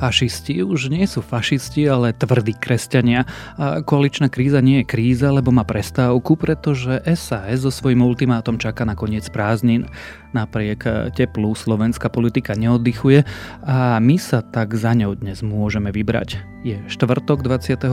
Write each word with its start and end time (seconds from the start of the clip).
Fašisti 0.00 0.64
už 0.64 0.88
nie 0.88 1.04
sú 1.04 1.20
fašisti, 1.20 1.84
ale 1.84 2.16
tvrdí 2.16 2.56
kresťania. 2.56 3.28
A 3.60 3.84
koaličná 3.84 4.32
kríza 4.32 4.64
nie 4.64 4.80
je 4.80 4.88
kríza, 4.88 5.28
lebo 5.28 5.52
má 5.52 5.60
prestávku, 5.60 6.40
pretože 6.40 7.04
SAS 7.12 7.60
so 7.60 7.68
svojím 7.68 8.08
ultimátom 8.08 8.56
čaká 8.56 8.88
na 8.88 8.96
koniec 8.96 9.28
prázdnin. 9.28 9.84
Napriek 10.30 11.12
teplu 11.18 11.52
slovenská 11.58 12.06
politika 12.06 12.54
neoddychuje 12.54 13.26
a 13.66 13.98
my 13.98 14.14
sa 14.14 14.46
tak 14.46 14.78
za 14.78 14.94
ňou 14.94 15.18
dnes 15.18 15.42
môžeme 15.42 15.90
vybrať. 15.90 16.38
Je 16.62 16.78
štvrtok 16.86 17.42
28. 17.42 17.90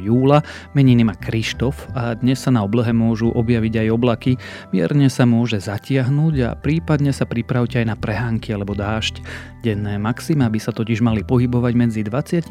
júla, 0.00 0.40
meniny 0.72 1.04
má 1.04 1.12
Krištof 1.12 1.92
a 1.92 2.16
dnes 2.16 2.40
sa 2.40 2.48
na 2.48 2.64
oblohe 2.64 2.96
môžu 2.96 3.28
objaviť 3.28 3.82
aj 3.84 3.88
oblaky, 3.92 4.32
mierne 4.72 5.12
sa 5.12 5.28
môže 5.28 5.60
zatiahnuť 5.60 6.34
a 6.48 6.56
prípadne 6.56 7.12
sa 7.12 7.28
pripravte 7.28 7.76
aj 7.82 7.86
na 7.92 7.96
prehánky 7.98 8.56
alebo 8.56 8.72
dážď. 8.72 9.20
Denné 9.60 10.00
maxima 10.00 10.48
by 10.48 10.56
sa 10.56 10.72
totiž 10.72 11.04
mali 11.04 11.26
pohybovať 11.36 11.72
medzi 11.76 12.00
27 12.00 12.48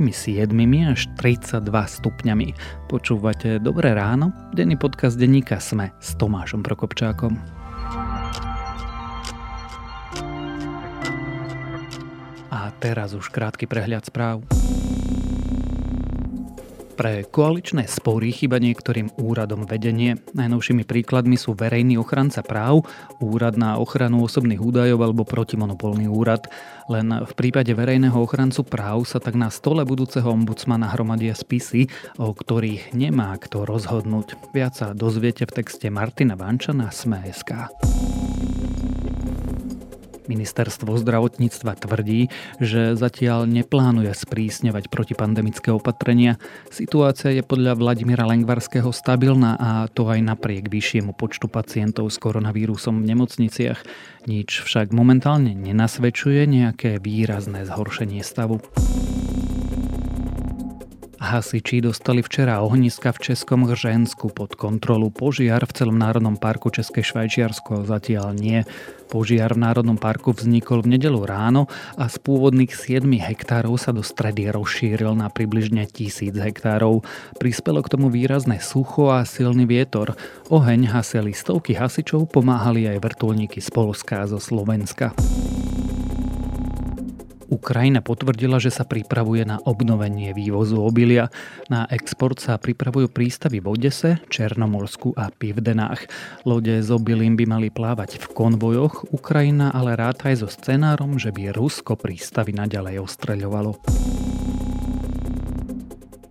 až 0.86 1.10
32 1.18 1.58
stupňami. 1.74 2.54
Počúvate 2.86 3.58
Dobré 3.58 3.98
ráno? 3.98 4.30
Denný 4.54 4.78
podcast 4.78 5.18
denníka 5.18 5.58
Sme 5.58 5.90
s 5.98 6.14
Tomášom 6.14 6.62
Prokopčákom. 6.62 7.34
A 12.54 12.70
teraz 12.78 13.18
už 13.18 13.34
krátky 13.34 13.66
prehľad 13.66 14.06
správ. 14.06 14.46
Pre 16.96 17.28
koaličné 17.28 17.92
spory 17.92 18.32
chyba 18.32 18.56
niektorým 18.56 19.20
úradom 19.20 19.68
vedenie. 19.68 20.16
Najnovšími 20.32 20.88
príkladmi 20.88 21.36
sú 21.36 21.52
verejný 21.52 22.00
ochranca 22.00 22.40
práv, 22.40 22.88
úrad 23.20 23.60
na 23.60 23.76
ochranu 23.76 24.24
osobných 24.24 24.64
údajov 24.64 25.04
alebo 25.04 25.28
protimonopolný 25.28 26.08
úrad. 26.08 26.48
Len 26.88 27.12
v 27.28 27.34
prípade 27.36 27.76
verejného 27.76 28.16
ochrancu 28.16 28.64
práv 28.64 29.04
sa 29.12 29.20
tak 29.20 29.36
na 29.36 29.52
stole 29.52 29.84
budúceho 29.84 30.32
ombudsmana 30.32 30.88
hromadia 30.96 31.36
spisy, 31.36 31.92
o 32.16 32.32
ktorých 32.32 32.96
nemá 32.96 33.36
kto 33.44 33.68
rozhodnúť. 33.68 34.56
Viac 34.56 34.80
sa 34.80 34.96
dozviete 34.96 35.44
v 35.44 35.52
texte 35.52 35.92
Martina 35.92 36.40
Vanča 36.40 36.72
na 36.72 36.96
Sme.sk. 36.96 37.52
Ministerstvo 40.28 40.98
zdravotníctva 40.98 41.78
tvrdí, 41.78 42.34
že 42.58 42.98
zatiaľ 42.98 43.46
neplánuje 43.46 44.12
sprísňovať 44.14 44.90
protipandemické 44.90 45.70
opatrenia. 45.70 46.42
Situácia 46.74 47.32
je 47.36 47.44
podľa 47.46 47.78
Vladimíra 47.78 48.26
Lengvarského 48.26 48.90
stabilná 48.90 49.58
a 49.60 49.70
to 49.92 50.10
aj 50.10 50.20
napriek 50.24 50.72
vyššiemu 50.72 51.14
počtu 51.14 51.46
pacientov 51.52 52.10
s 52.10 52.18
koronavírusom 52.18 53.04
v 53.04 53.08
nemocniciach. 53.14 53.80
Nič 54.26 54.66
však 54.66 54.90
momentálne 54.90 55.54
nenasvedčuje 55.54 56.50
nejaké 56.50 56.98
výrazné 56.98 57.68
zhoršenie 57.70 58.26
stavu. 58.26 58.64
Hasiči 61.26 61.82
dostali 61.82 62.22
včera 62.22 62.62
ohniska 62.62 63.10
v 63.10 63.34
Českom 63.34 63.66
Hržensku 63.66 64.30
pod 64.30 64.54
kontrolu. 64.54 65.10
Požiar 65.10 65.66
v 65.66 65.74
celom 65.74 65.98
Národnom 65.98 66.38
parku 66.38 66.70
České 66.70 67.02
Švajčiarsko 67.02 67.90
zatiaľ 67.90 68.38
nie. 68.38 68.62
Požiar 69.10 69.58
v 69.58 69.66
Národnom 69.66 69.98
parku 69.98 70.38
vznikol 70.38 70.86
v 70.86 70.94
nedelu 70.94 71.18
ráno 71.26 71.66
a 71.98 72.06
z 72.06 72.22
pôvodných 72.22 72.70
7 72.78 73.10
hektárov 73.10 73.74
sa 73.82 73.90
do 73.90 74.06
stredy 74.06 74.54
rozšíril 74.54 75.18
na 75.18 75.34
približne 75.34 75.90
1000 75.90 76.38
hektárov. 76.38 77.02
Prispelo 77.42 77.82
k 77.82 77.98
tomu 77.98 78.14
výrazné 78.14 78.62
sucho 78.62 79.10
a 79.10 79.26
silný 79.26 79.66
vietor. 79.66 80.14
Oheň 80.54 80.94
hasili 80.94 81.34
stovky 81.34 81.74
hasičov, 81.74 82.30
pomáhali 82.30 82.86
aj 82.86 83.02
vrtulníky 83.02 83.66
z 83.66 83.74
Polska 83.74 84.22
a 84.22 84.30
zo 84.30 84.38
Slovenska. 84.38 85.18
Ukrajina 87.50 88.02
potvrdila, 88.02 88.58
že 88.58 88.74
sa 88.74 88.88
pripravuje 88.88 89.46
na 89.46 89.62
obnovenie 89.62 90.34
vývozu 90.34 90.82
obilia. 90.82 91.30
Na 91.70 91.86
export 91.94 92.42
sa 92.42 92.58
pripravujú 92.58 93.10
prístavy 93.10 93.62
v 93.62 93.78
Odese, 93.78 94.22
Černomorsku 94.30 95.14
a 95.14 95.30
Pivdenách. 95.30 96.10
Lode 96.48 96.82
s 96.82 96.90
obilím 96.90 97.38
by 97.38 97.46
mali 97.46 97.68
plávať 97.70 98.18
v 98.22 98.26
konvojoch, 98.34 99.10
Ukrajina 99.14 99.70
ale 99.74 99.98
ráta 99.98 100.30
aj 100.34 100.46
so 100.46 100.50
scenárom, 100.50 101.22
že 101.22 101.30
by 101.34 101.54
Rusko 101.54 101.98
prístavy 101.98 102.54
naďalej 102.54 103.02
ostreľovalo. 103.02 103.78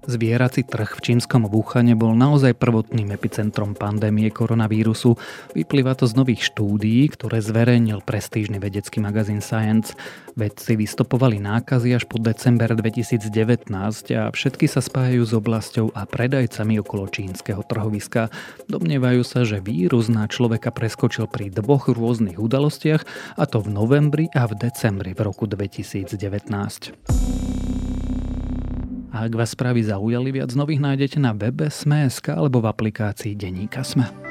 Zvierací 0.05 0.69
trh 0.69 1.01
v 1.01 1.01
čínskom 1.01 1.49
Wuhane 1.49 1.97
bol 1.97 2.13
naozaj 2.13 2.61
prvotným 2.61 3.09
epicentrom 3.17 3.73
pandémie 3.73 4.29
koronavírusu. 4.29 5.17
Vyplýva 5.57 5.97
to 5.97 6.05
z 6.05 6.13
nových 6.13 6.45
štúdií, 6.53 7.09
ktoré 7.09 7.41
zverejnil 7.41 8.05
prestížny 8.05 8.61
vedecký 8.61 9.01
magazín 9.01 9.41
Science. 9.41 9.97
Vedci 10.37 10.77
vystopovali 10.77 11.41
nákazy 11.41 11.97
až 11.97 12.05
po 12.05 12.21
december 12.21 12.77
2019 12.77 13.33
a 14.13 14.29
všetky 14.29 14.69
sa 14.69 14.85
spájajú 14.85 15.25
s 15.25 15.33
oblasťou 15.33 15.97
a 15.97 16.05
predajcami 16.05 16.85
okolo 16.85 17.09
čínskeho 17.09 17.65
trhoviska. 17.65 18.29
Domnievajú 18.69 19.25
sa, 19.25 19.49
že 19.49 19.65
vírus 19.65 20.13
na 20.13 20.29
človeka 20.29 20.69
preskočil 20.69 21.33
pri 21.33 21.49
dvoch 21.49 21.89
rôznych 21.89 22.37
udalostiach, 22.37 23.03
a 23.41 23.45
to 23.49 23.65
v 23.65 23.73
novembri 23.73 24.27
a 24.37 24.45
v 24.45 24.69
decembri 24.69 25.17
v 25.17 25.21
roku 25.25 25.49
2019. 25.49 27.24
Ak 29.15 29.31
vás 29.31 29.55
správy 29.55 29.87
zaujali, 29.87 30.35
viac 30.35 30.51
nových 30.59 30.83
nájdete 30.83 31.23
na 31.23 31.31
webe 31.31 31.71
Sme.sk 31.71 32.35
alebo 32.35 32.59
v 32.59 32.67
aplikácii 32.67 33.39
Deníka 33.39 33.87
Sme. 33.87 34.24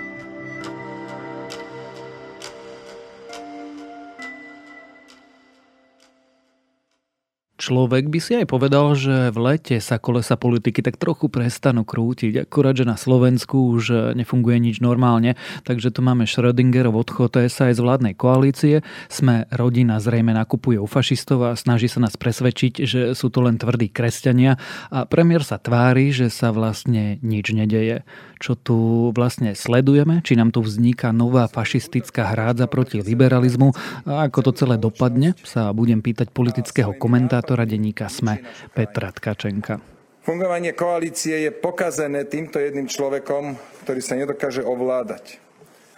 Človek 7.63 8.11
by 8.11 8.19
si 8.19 8.35
aj 8.35 8.51
povedal, 8.51 8.91
že 8.91 9.31
v 9.31 9.39
lete 9.39 9.79
sa 9.79 9.95
kolesa 9.95 10.35
politiky 10.35 10.83
tak 10.83 10.99
trochu 10.99 11.31
prestanú 11.31 11.87
krútiť, 11.87 12.43
akurát, 12.43 12.75
že 12.75 12.83
na 12.83 12.99
Slovensku 12.99 13.71
už 13.79 14.11
nefunguje 14.19 14.59
nič 14.59 14.83
normálne, 14.83 15.39
takže 15.63 15.95
tu 15.95 16.03
máme 16.03 16.27
Schrödingerov 16.27 16.91
odchod 16.91 17.47
sa 17.47 17.71
aj 17.71 17.79
z 17.79 17.83
vládnej 17.87 18.19
koalície, 18.19 18.83
sme 19.07 19.47
rodina 19.47 20.03
zrejme 20.03 20.35
nakupuje 20.35 20.75
u 20.75 20.83
fašistov 20.83 21.39
a 21.39 21.55
snaží 21.55 21.87
sa 21.87 22.03
nás 22.03 22.19
presvedčiť, 22.19 22.83
že 22.83 23.01
sú 23.15 23.31
to 23.31 23.39
len 23.39 23.55
tvrdí 23.55 23.87
kresťania. 23.95 24.59
A 24.91 25.07
premiér 25.07 25.47
sa 25.47 25.55
tvári, 25.55 26.11
že 26.11 26.27
sa 26.27 26.51
vlastne 26.51 27.15
nič 27.23 27.55
nedeje. 27.55 28.03
Čo 28.43 28.59
tu 28.59 28.77
vlastne 29.15 29.55
sledujeme, 29.55 30.19
či 30.19 30.35
nám 30.35 30.51
tu 30.51 30.59
vzniká 30.59 31.15
nová 31.15 31.47
fašistická 31.47 32.35
hrádza 32.35 32.67
proti 32.67 32.99
liberalizmu? 32.99 33.71
A 34.03 34.27
ako 34.27 34.51
to 34.51 34.67
celé 34.67 34.75
dopadne, 34.75 35.31
sa 35.47 35.71
budem 35.71 36.03
pýtať 36.03 36.27
politického 36.27 36.91
komentátora 36.91 37.52
redaktora 37.53 37.69
denníka 37.69 38.09
SME 38.09 38.41
Petra 38.73 39.13
Tkačenka. 39.13 39.77
Fungovanie 40.23 40.73
koalície 40.73 41.45
je 41.45 41.51
pokazené 41.51 42.25
týmto 42.25 42.57
jedným 42.57 42.89
človekom, 42.89 43.59
ktorý 43.85 44.01
sa 44.01 44.17
nedokáže 44.17 44.63
ovládať. 44.63 45.37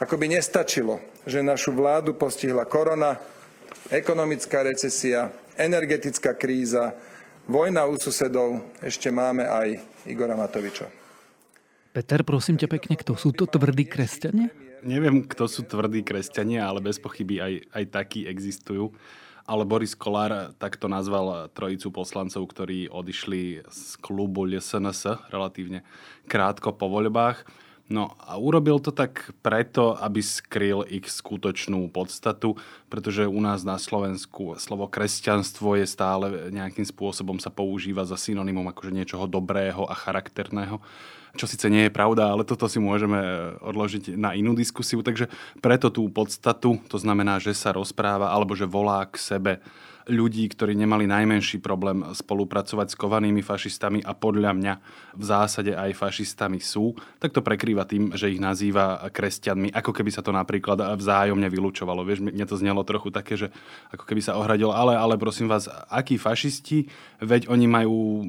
Ako 0.01 0.19
by 0.19 0.35
nestačilo, 0.35 0.99
že 1.23 1.45
našu 1.45 1.71
vládu 1.71 2.17
postihla 2.17 2.67
korona, 2.67 3.15
ekonomická 3.87 4.65
recesia, 4.65 5.31
energetická 5.55 6.35
kríza, 6.35 6.91
vojna 7.47 7.87
u 7.87 7.95
susedov, 7.95 8.59
ešte 8.83 9.13
máme 9.13 9.45
aj 9.47 9.79
Igora 10.09 10.35
Matoviča. 10.35 10.89
Peter, 11.95 12.27
prosím 12.27 12.59
ťa 12.59 12.67
pekne, 12.67 12.99
kto 12.99 13.15
sú 13.15 13.31
to 13.31 13.47
tvrdí 13.47 13.87
kresťania? 13.87 14.51
Neviem, 14.83 15.23
kto 15.23 15.47
sú 15.47 15.63
tvrdí 15.63 16.03
kresťania, 16.03 16.67
ale 16.67 16.83
bez 16.83 16.99
pochyby 16.99 17.39
aj, 17.39 17.53
aj 17.71 17.83
takí 17.93 18.27
existujú 18.27 18.91
ale 19.45 19.63
Boris 19.65 19.93
Kolár 19.93 20.57
takto 20.57 20.89
nazval 20.89 21.53
trojicu 21.53 21.93
poslancov, 21.93 22.49
ktorí 22.49 22.89
odišli 22.89 23.61
z 23.69 23.81
klubu 24.01 24.49
SNS 24.49 25.29
relatívne 25.29 25.85
krátko 26.25 26.73
po 26.73 26.89
voľbách. 26.89 27.64
No 27.85 28.17
a 28.17 28.41
urobil 28.41 28.81
to 28.81 28.89
tak 28.89 29.29
preto, 29.45 29.93
aby 29.93 30.17
skryl 30.17 30.81
ich 30.89 31.05
skutočnú 31.05 31.85
podstatu, 31.93 32.57
pretože 32.89 33.29
u 33.29 33.37
nás 33.37 33.61
na 33.61 33.77
Slovensku 33.77 34.57
slovo 34.57 34.89
kresťanstvo 34.89 35.77
je 35.77 35.85
stále 35.85 36.49
nejakým 36.49 36.81
spôsobom 36.81 37.37
sa 37.37 37.53
používa 37.53 38.01
za 38.01 38.17
synonymum 38.17 38.65
akože 38.73 38.89
niečoho 38.89 39.29
dobrého 39.29 39.85
a 39.85 39.93
charakterného 39.93 40.81
čo 41.35 41.51
síce 41.51 41.67
nie 41.67 41.87
je 41.87 41.93
pravda, 41.93 42.31
ale 42.31 42.47
toto 42.47 42.65
si 42.71 42.79
môžeme 42.79 43.19
e, 43.19 43.35
odložiť 43.59 44.15
na 44.15 44.31
inú 44.33 44.55
diskusiu. 44.55 45.03
Takže 45.03 45.27
preto 45.59 45.91
tú 45.91 46.07
podstatu, 46.07 46.79
to 46.87 46.95
znamená, 46.95 47.43
že 47.43 47.51
sa 47.51 47.75
rozpráva 47.75 48.31
alebo 48.31 48.55
že 48.55 48.63
volá 48.63 49.03
k 49.03 49.19
sebe 49.19 49.53
ľudí, 50.05 50.45
ktorí 50.53 50.77
nemali 50.77 51.09
najmenší 51.09 51.61
problém 51.61 52.05
spolupracovať 52.13 52.93
s 52.93 52.99
kovanými 52.99 53.41
fašistami 53.41 54.05
a 54.05 54.13
podľa 54.13 54.51
mňa 54.53 54.73
v 55.17 55.23
zásade 55.23 55.73
aj 55.73 55.97
fašistami 55.97 56.61
sú, 56.61 56.93
tak 57.17 57.33
to 57.33 57.41
prekrýva 57.41 57.89
tým, 57.89 58.13
že 58.13 58.29
ich 58.29 58.41
nazýva 58.41 59.09
kresťanmi, 59.09 59.73
ako 59.73 59.91
keby 59.91 60.09
sa 60.13 60.21
to 60.21 60.29
napríklad 60.29 60.77
vzájomne 60.97 61.49
vylúčovalo. 61.49 62.05
Vieš, 62.05 62.21
mne 62.21 62.45
to 62.45 62.59
znelo 62.59 62.85
trochu 62.85 63.09
také, 63.09 63.33
že 63.37 63.47
ako 63.89 64.05
keby 64.05 64.21
sa 64.21 64.37
ohradilo, 64.37 64.73
ale, 64.73 64.93
ale 64.93 65.17
prosím 65.17 65.49
vás, 65.49 65.65
akí 65.89 66.21
fašisti, 66.21 66.85
veď 67.21 67.49
oni 67.49 67.65
majú 67.65 68.25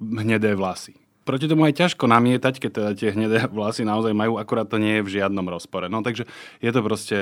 hnedé 0.00 0.54
vlasy 0.58 1.09
proti 1.24 1.46
tomu 1.46 1.68
aj 1.68 1.76
ťažko 1.76 2.04
namietať, 2.08 2.54
keď 2.58 2.70
teda 2.70 2.90
tie 2.96 3.10
hnedé 3.12 3.46
vlasy 3.56 3.84
naozaj 3.84 4.12
majú, 4.16 4.40
akurát 4.40 4.68
to 4.68 4.80
nie 4.80 5.00
je 5.00 5.06
v 5.06 5.12
žiadnom 5.20 5.46
rozpore. 5.46 5.86
No 5.86 6.00
takže 6.00 6.26
je 6.60 6.70
to 6.70 6.80
proste 6.80 7.18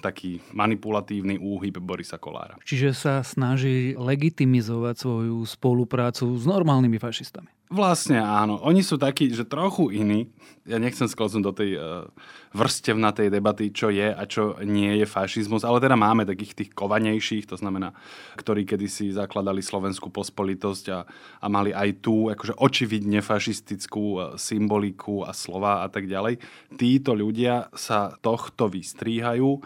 taký 0.00 0.42
manipulatívny 0.54 1.38
úhyb 1.38 1.76
Borisa 1.82 2.16
Kolára. 2.16 2.58
Čiže 2.62 2.90
sa 2.94 3.14
snaží 3.26 3.94
legitimizovať 3.98 4.94
svoju 4.98 5.38
spoluprácu 5.46 6.36
s 6.38 6.44
normálnymi 6.46 6.98
fašistami. 6.98 7.50
Vlastne 7.72 8.20
áno. 8.20 8.60
Oni 8.68 8.84
sú 8.84 9.00
takí, 9.00 9.32
že 9.32 9.48
trochu 9.48 9.96
iní. 9.96 10.28
Ja 10.68 10.76
nechcem 10.76 11.08
sklznúť 11.08 11.42
do 11.42 11.52
tej 11.56 11.70
uh, 11.80 12.04
vrstevnatej 12.52 13.32
debaty, 13.32 13.72
čo 13.72 13.88
je 13.88 14.12
a 14.12 14.22
čo 14.28 14.60
nie 14.60 15.00
je 15.00 15.08
fašizmus, 15.08 15.64
ale 15.64 15.80
teda 15.80 15.96
máme 15.96 16.28
takých 16.28 16.52
tých 16.52 16.70
kovanejších, 16.76 17.48
to 17.48 17.56
znamená, 17.56 17.96
ktorí 18.36 18.68
kedysi 18.68 19.16
zakladali 19.16 19.64
slovenskú 19.64 20.12
pospolitosť 20.12 20.84
a, 20.92 21.00
a 21.40 21.46
mali 21.48 21.72
aj 21.72 22.04
tú 22.04 22.28
akože 22.28 22.60
očividne 22.60 23.24
fašistickú 23.42 24.04
uh, 24.14 24.38
symboliku 24.38 25.26
a 25.26 25.34
slova 25.34 25.82
a 25.82 25.90
tak 25.90 26.06
ďalej. 26.06 26.38
Títo 26.78 27.18
ľudia 27.18 27.66
sa 27.74 28.14
tohto 28.22 28.70
vystríhajú 28.70 29.58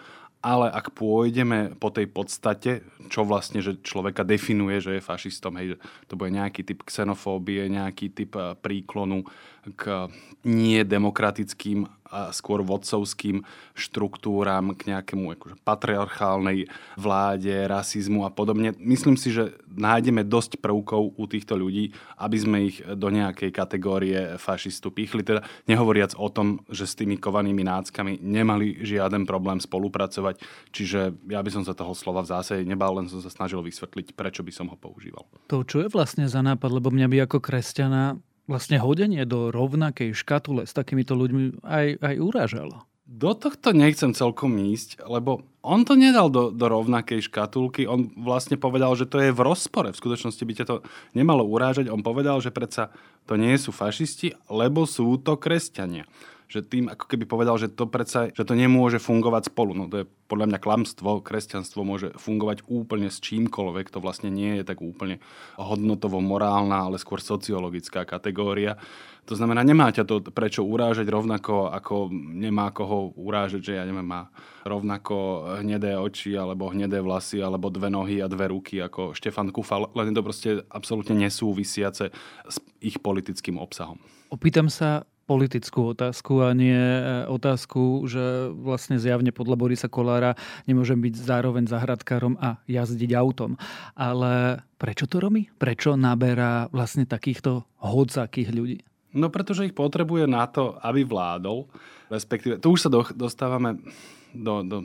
ale 0.47 0.71
ak 0.71 0.95
pôjdeme 0.95 1.75
po 1.75 1.91
tej 1.91 2.07
podstate, 2.07 2.87
čo 3.11 3.27
vlastne, 3.27 3.59
že 3.59 3.83
človeka 3.83 4.23
definuje, 4.23 4.79
že 4.79 4.95
je 4.95 5.03
fašistom, 5.03 5.59
hej, 5.59 5.75
to 6.07 6.15
bude 6.15 6.31
nejaký 6.31 6.63
typ 6.63 6.87
xenofóbie, 6.87 7.67
nejaký 7.67 8.15
typ 8.15 8.39
eh, 8.39 8.55
príklonu 8.55 9.27
k 9.75 10.07
nie-demokratickým 10.47 11.91
a 12.07 12.31
skôr 12.31 12.63
vodcovským 12.63 13.43
štruktúram, 13.75 14.79
k 14.79 14.95
nejakému 14.95 15.35
akože, 15.35 15.59
patriarchálnej 15.67 16.71
vláde, 16.95 17.51
rasizmu 17.67 18.23
a 18.23 18.31
podobne. 18.31 18.79
Myslím 18.79 19.19
si, 19.19 19.35
že 19.35 19.59
nájdeme 19.67 20.23
dosť 20.23 20.63
prvkov 20.63 21.19
u 21.19 21.25
týchto 21.27 21.59
ľudí, 21.59 21.91
aby 22.23 22.37
sme 22.39 22.59
ich 22.71 22.79
do 22.79 23.11
nejakej 23.11 23.51
kategórie 23.51 24.39
fašistu 24.39 24.95
pýchli. 24.95 25.27
Teda 25.27 25.43
nehovoriac 25.67 26.15
o 26.15 26.31
tom, 26.31 26.63
že 26.71 26.87
s 26.87 26.95
tými 26.95 27.19
kovanými 27.19 27.67
náckami 27.67 28.23
nemali 28.23 28.87
žiaden 28.87 29.27
problém 29.27 29.59
spolupracovať. 29.59 30.36
Čiže 30.73 31.15
ja 31.29 31.41
by 31.41 31.51
som 31.51 31.63
sa 31.67 31.77
toho 31.77 31.93
slova 31.93 32.23
v 32.23 32.31
zásade 32.33 32.63
nebal, 32.63 32.97
len 32.97 33.09
som 33.11 33.21
sa 33.21 33.33
snažil 33.33 33.61
vysvetliť, 33.61 34.15
prečo 34.15 34.45
by 34.45 34.53
som 34.53 34.67
ho 34.71 34.77
používal. 34.77 35.27
To, 35.51 35.65
čo 35.67 35.85
je 35.85 35.89
vlastne 35.91 36.29
za 36.29 36.41
nápad, 36.41 36.71
lebo 36.71 36.93
mňa 36.93 37.07
by 37.11 37.17
ako 37.27 37.39
kresťana 37.43 38.21
vlastne 38.47 38.79
hodenie 38.79 39.27
do 39.27 39.51
rovnakej 39.51 40.15
škatule 40.15 40.65
s 40.65 40.73
takýmito 40.73 41.19
ľuďmi 41.19 41.67
aj, 41.67 41.87
aj 41.99 42.15
urážalo. 42.23 42.87
Do 43.07 43.39
tohto 43.39 43.71
nechcem 43.71 44.11
celkom 44.11 44.59
ísť, 44.59 44.99
lebo 45.07 45.47
on 45.63 45.87
to 45.87 45.95
nedal 45.95 46.27
do, 46.27 46.51
do 46.51 46.67
rovnakej 46.67 47.31
škatulky. 47.31 47.87
On 47.87 48.11
vlastne 48.19 48.59
povedal, 48.59 48.99
že 48.99 49.07
to 49.07 49.23
je 49.23 49.31
v 49.31 49.45
rozpore. 49.47 49.95
V 49.95 50.01
skutočnosti 50.03 50.43
by 50.43 50.53
ťa 50.59 50.67
to 50.67 50.77
nemalo 51.15 51.47
urážať. 51.47 51.87
On 51.87 52.03
povedal, 52.03 52.43
že 52.43 52.51
predsa 52.51 52.91
to 53.31 53.39
nie 53.39 53.55
sú 53.63 53.71
fašisti, 53.71 54.35
lebo 54.51 54.91
sú 54.91 55.23
to 55.23 55.39
kresťania 55.39 56.03
že 56.47 56.63
tým 56.63 56.87
ako 56.87 57.11
keby 57.11 57.27
povedal, 57.27 57.59
že 57.59 57.67
to 57.67 57.91
predsa, 57.91 58.31
že 58.31 58.47
to 58.47 58.55
nemôže 58.55 59.03
fungovať 59.03 59.51
spolu. 59.51 59.75
No 59.75 59.91
to 59.91 60.03
je 60.03 60.11
podľa 60.31 60.55
mňa 60.55 60.59
klamstvo. 60.63 61.23
Kresťanstvo 61.23 61.83
môže 61.83 62.15
fungovať 62.15 62.63
úplne 62.71 63.11
s 63.11 63.19
čímkoľvek. 63.19 63.91
To 63.91 63.99
vlastne 63.99 64.31
nie 64.31 64.59
je 64.59 64.65
tak 64.67 64.79
úplne 64.79 65.19
hodnotovo 65.59 66.23
morálna, 66.23 66.87
ale 66.87 67.03
skôr 67.03 67.19
sociologická 67.19 68.07
kategória. 68.07 68.79
To 69.27 69.35
znamená, 69.35 69.67
nemá 69.67 69.91
ťa 69.91 70.07
to 70.07 70.23
prečo 70.31 70.63
urážať 70.63 71.11
rovnako, 71.11 71.75
ako 71.75 72.15
nemá 72.15 72.71
koho 72.71 73.11
urážať, 73.19 73.61
že 73.67 73.73
ja 73.75 73.83
neviem, 73.83 74.07
má 74.07 74.31
rovnako 74.63 75.47
hnedé 75.67 75.99
oči, 75.99 76.39
alebo 76.39 76.71
hnedé 76.71 77.03
vlasy, 77.03 77.43
alebo 77.43 77.67
dve 77.67 77.91
nohy 77.91 78.23
a 78.23 78.31
dve 78.31 78.55
ruky 78.55 78.79
ako 78.79 79.19
Štefan 79.19 79.51
Kufal, 79.51 79.91
len 79.99 80.11
je 80.11 80.15
to 80.15 80.23
proste 80.23 80.51
absolútne 80.71 81.19
nesúvisiace 81.19 82.15
s 82.47 82.57
ich 82.79 83.03
politickým 83.03 83.59
obsahom. 83.59 83.99
Opýtam 84.31 84.71
sa 84.71 85.03
politickú 85.27 85.93
otázku 85.93 86.47
a 86.47 86.55
nie 86.55 86.79
e, 86.79 87.27
otázku, 87.27 88.07
že 88.07 88.55
vlastne 88.55 88.97
zjavne 88.97 89.35
podľa 89.35 89.59
Borisa 89.59 89.89
Kolára 89.91 90.39
nemôžem 90.71 91.03
byť 91.03 91.15
zároveň 91.19 91.67
zahradkárom 91.67 92.39
a 92.39 92.63
jazdiť 92.71 93.11
autom. 93.19 93.59
Ale 93.99 94.63
prečo 94.79 95.11
to 95.11 95.19
robí? 95.19 95.51
Prečo 95.59 95.99
naberá 95.99 96.71
vlastne 96.71 97.05
takýchto 97.05 97.67
hodzakých 97.83 98.51
ľudí? 98.55 98.79
No 99.17 99.29
pretože 99.35 99.67
ich 99.67 99.75
potrebuje 99.75 100.31
na 100.31 100.47
to, 100.47 100.79
aby 100.79 101.03
vládol. 101.03 101.67
Respektíve, 102.07 102.63
tu 102.63 102.79
už 102.79 102.87
sa 102.87 102.91
dostávame 103.17 103.83
do, 104.31 104.63
do 104.63 104.77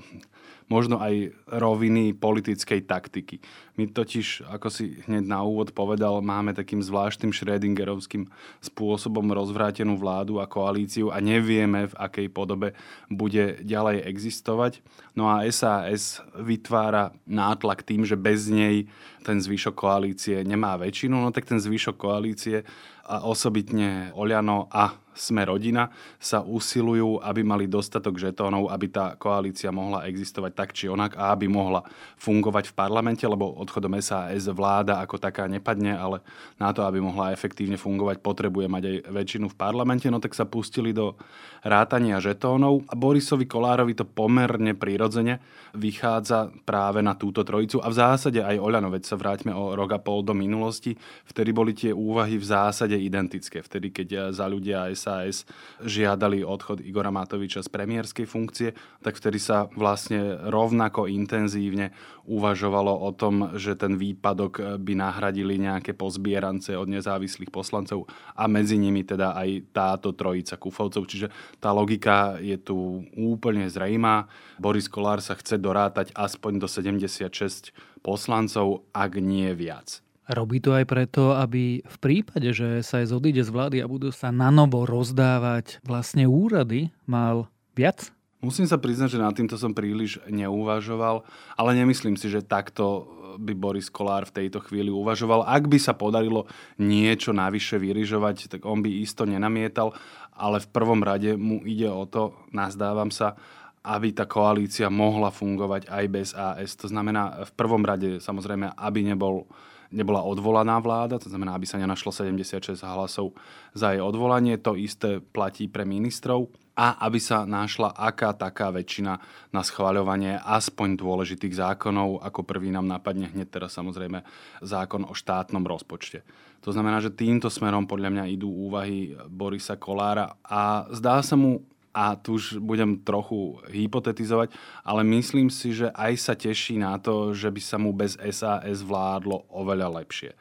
možno 0.72 1.04
aj 1.04 1.36
roviny 1.52 2.16
politickej 2.16 2.88
taktiky. 2.88 3.44
My 3.82 3.90
totiž, 3.90 4.46
ako 4.46 4.70
si 4.70 5.02
hneď 5.10 5.26
na 5.26 5.42
úvod 5.42 5.74
povedal, 5.74 6.22
máme 6.22 6.54
takým 6.54 6.86
zvláštnym 6.86 7.34
Schrödingerovským 7.34 8.30
spôsobom 8.62 9.26
rozvrátenú 9.34 9.98
vládu 9.98 10.38
a 10.38 10.46
koalíciu 10.46 11.10
a 11.10 11.18
nevieme, 11.18 11.90
v 11.90 11.98
akej 11.98 12.30
podobe 12.30 12.78
bude 13.10 13.58
ďalej 13.66 14.06
existovať. 14.06 14.86
No 15.18 15.34
a 15.34 15.50
SAS 15.50 16.22
vytvára 16.38 17.10
nátlak 17.26 17.82
tým, 17.82 18.06
že 18.06 18.14
bez 18.14 18.54
nej 18.54 18.86
ten 19.26 19.42
zvyšok 19.42 19.74
koalície 19.74 20.46
nemá 20.46 20.78
väčšinu, 20.78 21.18
no 21.18 21.34
tak 21.34 21.50
ten 21.50 21.58
zvyšok 21.58 21.98
koalície 21.98 22.62
a 23.02 23.26
osobitne 23.26 24.14
Oľano 24.14 24.70
a 24.70 24.94
sme 25.12 25.44
rodina, 25.44 25.92
sa 26.16 26.40
usilujú, 26.40 27.20
aby 27.20 27.44
mali 27.44 27.68
dostatok 27.68 28.16
žetónov, 28.16 28.72
aby 28.72 28.88
tá 28.88 29.20
koalícia 29.20 29.68
mohla 29.68 30.08
existovať 30.08 30.52
tak 30.56 30.70
či 30.72 30.88
onak 30.88 31.20
a 31.20 31.36
aby 31.36 31.52
mohla 31.52 31.84
fungovať 32.16 32.72
v 32.72 32.78
parlamente, 32.78 33.28
lebo 33.28 33.52
odchodom 33.72 33.96
SAS 34.04 34.52
vláda 34.52 35.00
ako 35.00 35.16
taká 35.16 35.48
nepadne, 35.48 35.96
ale 35.96 36.20
na 36.60 36.76
to, 36.76 36.84
aby 36.84 37.00
mohla 37.00 37.32
efektívne 37.32 37.80
fungovať, 37.80 38.20
potrebuje 38.20 38.68
mať 38.68 38.84
aj 38.84 38.96
väčšinu 39.16 39.48
v 39.48 39.56
parlamente, 39.56 40.12
no 40.12 40.20
tak 40.20 40.36
sa 40.36 40.44
pustili 40.44 40.92
do 40.92 41.16
rátania 41.64 42.20
žetónov 42.20 42.84
a 42.92 43.00
Borisovi 43.00 43.48
Kolárovi 43.48 43.96
to 43.96 44.04
pomerne 44.04 44.76
prirodzene 44.76 45.40
vychádza 45.72 46.52
práve 46.68 47.00
na 47.00 47.16
túto 47.16 47.48
trojicu 47.48 47.80
a 47.80 47.88
v 47.88 47.96
zásade 47.96 48.44
aj 48.44 48.60
Oľano, 48.60 48.92
veď 48.92 49.08
sa 49.08 49.16
vráťme 49.16 49.56
o 49.56 49.72
rok 49.72 49.96
a 49.96 50.04
pol 50.04 50.20
do 50.28 50.36
minulosti, 50.36 50.92
vtedy 51.24 51.56
boli 51.56 51.72
tie 51.72 51.96
úvahy 51.96 52.36
v 52.36 52.44
zásade 52.44 53.00
identické. 53.00 53.64
Vtedy, 53.64 53.96
keď 53.96 54.36
za 54.36 54.52
ľudia 54.52 54.92
SAS 55.00 55.48
žiadali 55.80 56.44
odchod 56.44 56.84
Igora 56.84 57.14
Matoviča 57.14 57.64
z 57.64 57.72
premiérskej 57.72 58.28
funkcie, 58.28 58.76
tak 59.00 59.16
vtedy 59.16 59.40
sa 59.40 59.72
vlastne 59.72 60.44
rovnako 60.52 61.08
intenzívne 61.08 61.96
uvažovalo 62.26 62.94
o 62.94 63.10
tom, 63.12 63.56
že 63.58 63.74
ten 63.78 63.98
výpadok 63.98 64.78
by 64.82 64.94
nahradili 64.94 65.58
nejaké 65.58 65.98
pozbierance 65.98 66.74
od 66.74 66.88
nezávislých 66.90 67.50
poslancov 67.50 68.06
a 68.38 68.46
medzi 68.46 68.78
nimi 68.78 69.02
teda 69.02 69.34
aj 69.38 69.74
táto 69.74 70.14
trojica 70.14 70.58
kufovcov. 70.58 71.04
Čiže 71.06 71.28
tá 71.58 71.74
logika 71.74 72.38
je 72.38 72.58
tu 72.62 73.06
úplne 73.18 73.66
zrejmá. 73.68 74.30
Boris 74.62 74.86
Kolár 74.86 75.20
sa 75.20 75.34
chce 75.34 75.58
dorátať 75.58 76.14
aspoň 76.14 76.62
do 76.62 76.68
76 76.70 77.74
poslancov, 78.06 78.86
ak 78.94 79.22
nie 79.22 79.50
viac. 79.58 80.02
Robí 80.32 80.64
to 80.64 80.72
aj 80.72 80.86
preto, 80.88 81.36
aby 81.36 81.84
v 81.84 81.98
prípade, 82.00 82.56
že 82.56 82.86
sa 82.86 83.04
aj 83.04 83.12
odíde 83.12 83.44
z 83.44 83.52
vlády 83.52 83.78
a 83.84 83.90
budú 83.90 84.14
sa 84.16 84.32
na 84.32 84.48
novo 84.48 84.88
rozdávať 84.88 85.84
vlastne 85.84 86.24
úrady, 86.24 86.94
mal 87.04 87.52
viac? 87.76 88.14
Musím 88.42 88.66
sa 88.66 88.82
priznať, 88.82 89.14
že 89.14 89.22
nad 89.22 89.38
týmto 89.38 89.54
som 89.54 89.70
príliš 89.70 90.18
neuvažoval, 90.26 91.22
ale 91.54 91.78
nemyslím 91.78 92.18
si, 92.18 92.26
že 92.26 92.42
takto 92.42 93.06
by 93.38 93.54
Boris 93.54 93.88
Kolár 93.88 94.26
v 94.26 94.44
tejto 94.44 94.66
chvíli 94.66 94.90
uvažoval. 94.90 95.46
Ak 95.46 95.70
by 95.70 95.78
sa 95.78 95.94
podarilo 95.94 96.50
niečo 96.82 97.38
navyše 97.38 97.78
vyrižovať, 97.78 98.50
tak 98.50 98.66
on 98.66 98.82
by 98.82 98.90
isto 99.06 99.30
nenamietal, 99.30 99.94
ale 100.34 100.58
v 100.58 100.68
prvom 100.74 101.06
rade 101.06 101.38
mu 101.38 101.62
ide 101.62 101.86
o 101.86 102.10
to, 102.10 102.34
nazdávam 102.50 103.14
sa, 103.14 103.38
aby 103.86 104.10
tá 104.10 104.26
koalícia 104.26 104.90
mohla 104.90 105.30
fungovať 105.30 105.86
aj 105.86 106.06
bez 106.10 106.28
AS. 106.34 106.74
To 106.82 106.90
znamená 106.90 107.46
v 107.46 107.52
prvom 107.54 107.86
rade 107.86 108.18
samozrejme, 108.18 108.74
aby 108.74 109.06
nebol 109.06 109.46
nebola 109.92 110.24
odvolaná 110.24 110.80
vláda, 110.80 111.20
to 111.20 111.28
znamená, 111.28 111.52
aby 111.52 111.68
sa 111.68 111.76
nenašlo 111.76 112.16
76 112.16 112.80
hlasov 112.80 113.36
za 113.76 113.92
jej 113.92 114.00
odvolanie. 114.00 114.56
To 114.64 114.80
isté 114.80 115.20
platí 115.20 115.68
pre 115.68 115.84
ministrov 115.84 116.48
a 116.76 117.04
aby 117.04 117.20
sa 117.20 117.44
našla 117.44 117.92
aká 117.92 118.32
taká 118.32 118.72
väčšina 118.72 119.20
na 119.52 119.62
schváľovanie 119.62 120.40
aspoň 120.40 120.96
dôležitých 120.96 121.60
zákonov. 121.60 122.24
Ako 122.24 122.48
prvý 122.48 122.72
nám 122.72 122.88
napadne 122.88 123.28
hneď 123.28 123.52
teraz 123.52 123.76
samozrejme 123.76 124.24
zákon 124.64 125.04
o 125.04 125.14
štátnom 125.14 125.64
rozpočte. 125.68 126.24
To 126.62 126.70
znamená, 126.70 127.02
že 127.02 127.12
týmto 127.12 127.50
smerom 127.50 127.90
podľa 127.90 128.14
mňa 128.14 128.32
idú 128.32 128.48
úvahy 128.48 129.18
Borisa 129.28 129.76
Kolára 129.76 130.38
a 130.46 130.86
zdá 130.94 131.20
sa 131.26 131.34
mu 131.34 131.66
a 131.92 132.16
tu 132.16 132.40
už 132.40 132.56
budem 132.64 133.04
trochu 133.04 133.60
hypotetizovať, 133.68 134.56
ale 134.80 135.04
myslím 135.04 135.52
si, 135.52 135.76
že 135.76 135.92
aj 135.92 136.14
sa 136.16 136.34
teší 136.40 136.80
na 136.80 136.96
to, 136.96 137.36
že 137.36 137.52
by 137.52 137.60
sa 137.60 137.76
mu 137.76 137.92
bez 137.92 138.16
SAS 138.16 138.80
vládlo 138.80 139.44
oveľa 139.52 140.00
lepšie. 140.00 140.32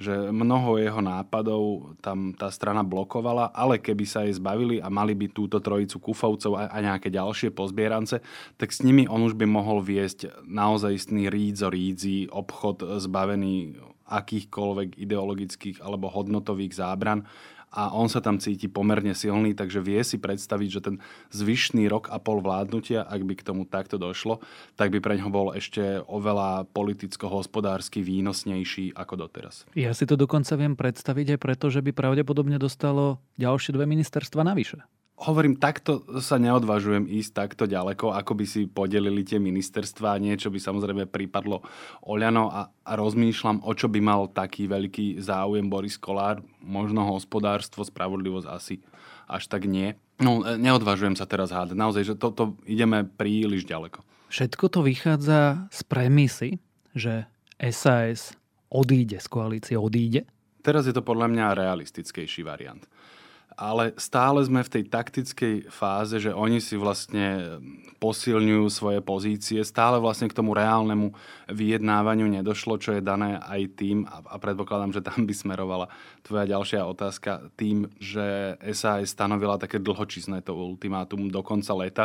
Že 0.00 0.32
mnoho 0.32 0.80
jeho 0.80 1.04
nápadov 1.04 1.92
tam 2.00 2.32
tá 2.32 2.48
strana 2.48 2.80
blokovala, 2.80 3.52
ale 3.52 3.76
keby 3.76 4.04
sa 4.08 4.24
jej 4.24 4.32
zbavili 4.32 4.80
a 4.80 4.88
mali 4.88 5.12
by 5.12 5.28
túto 5.28 5.60
trojicu 5.60 6.00
kufovcov 6.00 6.56
a, 6.56 6.72
a 6.72 6.78
nejaké 6.80 7.12
ďalšie 7.12 7.52
pozbierance, 7.52 8.16
tak 8.56 8.72
s 8.72 8.80
nimi 8.80 9.04
on 9.04 9.20
už 9.28 9.36
by 9.36 9.44
mohol 9.44 9.84
viesť 9.84 10.48
naozajstný 10.48 11.28
rídzo 11.28 11.68
rídzi 11.68 12.32
obchod 12.32 12.96
zbavený 12.96 13.76
akýchkoľvek 14.10 14.98
ideologických 14.98 15.78
alebo 15.80 16.10
hodnotových 16.10 16.74
zábran 16.74 17.24
a 17.70 17.94
on 17.94 18.10
sa 18.10 18.18
tam 18.18 18.42
cíti 18.42 18.66
pomerne 18.66 19.14
silný, 19.14 19.54
takže 19.54 19.78
vie 19.78 20.02
si 20.02 20.18
predstaviť, 20.18 20.68
že 20.68 20.80
ten 20.82 20.96
zvyšný 21.30 21.86
rok 21.86 22.10
a 22.10 22.18
pol 22.18 22.42
vládnutia, 22.42 23.06
ak 23.06 23.22
by 23.22 23.34
k 23.38 23.46
tomu 23.46 23.62
takto 23.62 23.94
došlo, 23.94 24.42
tak 24.74 24.90
by 24.90 24.98
pre 24.98 25.14
ňo 25.22 25.30
bol 25.30 25.54
ešte 25.54 26.02
oveľa 26.10 26.66
politicko-hospodársky 26.74 28.02
výnosnejší 28.02 28.98
ako 28.98 29.14
doteraz. 29.26 29.70
Ja 29.78 29.94
si 29.94 30.02
to 30.02 30.18
dokonca 30.18 30.58
viem 30.58 30.74
predstaviť 30.74 31.38
aj 31.38 31.38
preto, 31.38 31.70
že 31.70 31.78
by 31.78 31.94
pravdepodobne 31.94 32.58
dostalo 32.58 33.22
ďalšie 33.38 33.70
dve 33.70 33.86
ministerstva 33.86 34.42
navyše 34.42 34.82
hovorím, 35.20 35.60
takto 35.60 36.00
sa 36.24 36.40
neodvážujem 36.40 37.04
ísť 37.04 37.30
takto 37.36 37.64
ďaleko, 37.68 38.16
ako 38.16 38.32
by 38.32 38.44
si 38.48 38.64
podelili 38.64 39.20
tie 39.20 39.36
ministerstva. 39.36 40.16
Niečo 40.16 40.48
by 40.48 40.56
samozrejme 40.56 41.04
pripadlo 41.04 41.60
Oľano 42.08 42.48
a, 42.48 42.72
a 42.72 42.92
rozmýšľam, 42.96 43.60
o 43.60 43.72
čo 43.76 43.92
by 43.92 44.00
mal 44.00 44.32
taký 44.32 44.64
veľký 44.64 45.20
záujem 45.20 45.68
Boris 45.68 46.00
Kolár. 46.00 46.40
Možno 46.64 47.04
hospodárstvo, 47.12 47.84
spravodlivosť 47.84 48.48
asi 48.48 48.80
až 49.28 49.46
tak 49.46 49.68
nie. 49.68 49.92
No, 50.18 50.40
e, 50.40 50.56
neodvážujem 50.56 51.14
sa 51.14 51.28
teraz 51.28 51.52
hádať. 51.52 51.76
Naozaj, 51.76 52.02
že 52.02 52.14
toto 52.16 52.56
ideme 52.64 53.04
príliš 53.04 53.68
ďaleko. 53.68 54.00
Všetko 54.32 54.64
to 54.72 54.80
vychádza 54.80 55.68
z 55.68 55.80
premisy, 55.84 56.50
že 56.96 57.28
SAS 57.60 58.32
odíde 58.72 59.20
z 59.20 59.26
koalície, 59.28 59.76
odíde? 59.76 60.24
Teraz 60.60 60.86
je 60.88 60.94
to 60.94 61.04
podľa 61.04 61.28
mňa 61.28 61.56
realistickejší 61.56 62.44
variant 62.46 62.84
ale 63.60 63.92
stále 64.00 64.40
sme 64.40 64.64
v 64.64 64.72
tej 64.80 64.84
taktickej 64.88 65.68
fáze, 65.68 66.16
že 66.16 66.32
oni 66.32 66.64
si 66.64 66.80
vlastne 66.80 67.60
posilňujú 68.00 68.66
svoje 68.72 69.04
pozície. 69.04 69.60
Stále 69.60 70.00
vlastne 70.00 70.32
k 70.32 70.36
tomu 70.40 70.56
reálnemu 70.56 71.12
vyjednávaniu 71.52 72.24
nedošlo, 72.24 72.80
čo 72.80 72.96
je 72.96 73.04
dané 73.04 73.36
aj 73.36 73.76
tým, 73.76 74.08
a 74.08 74.40
predpokladám, 74.40 74.96
že 74.96 75.04
tam 75.04 75.28
by 75.28 75.34
smerovala 75.36 75.92
tvoja 76.24 76.48
ďalšia 76.48 76.88
otázka, 76.88 77.52
tým, 77.60 77.92
že 78.00 78.56
SAS 78.72 79.12
stanovila 79.12 79.60
také 79.60 79.76
dlhočísne 79.76 80.40
to 80.40 80.56
ultimátum 80.56 81.28
do 81.28 81.44
konca 81.44 81.76
leta. 81.76 82.04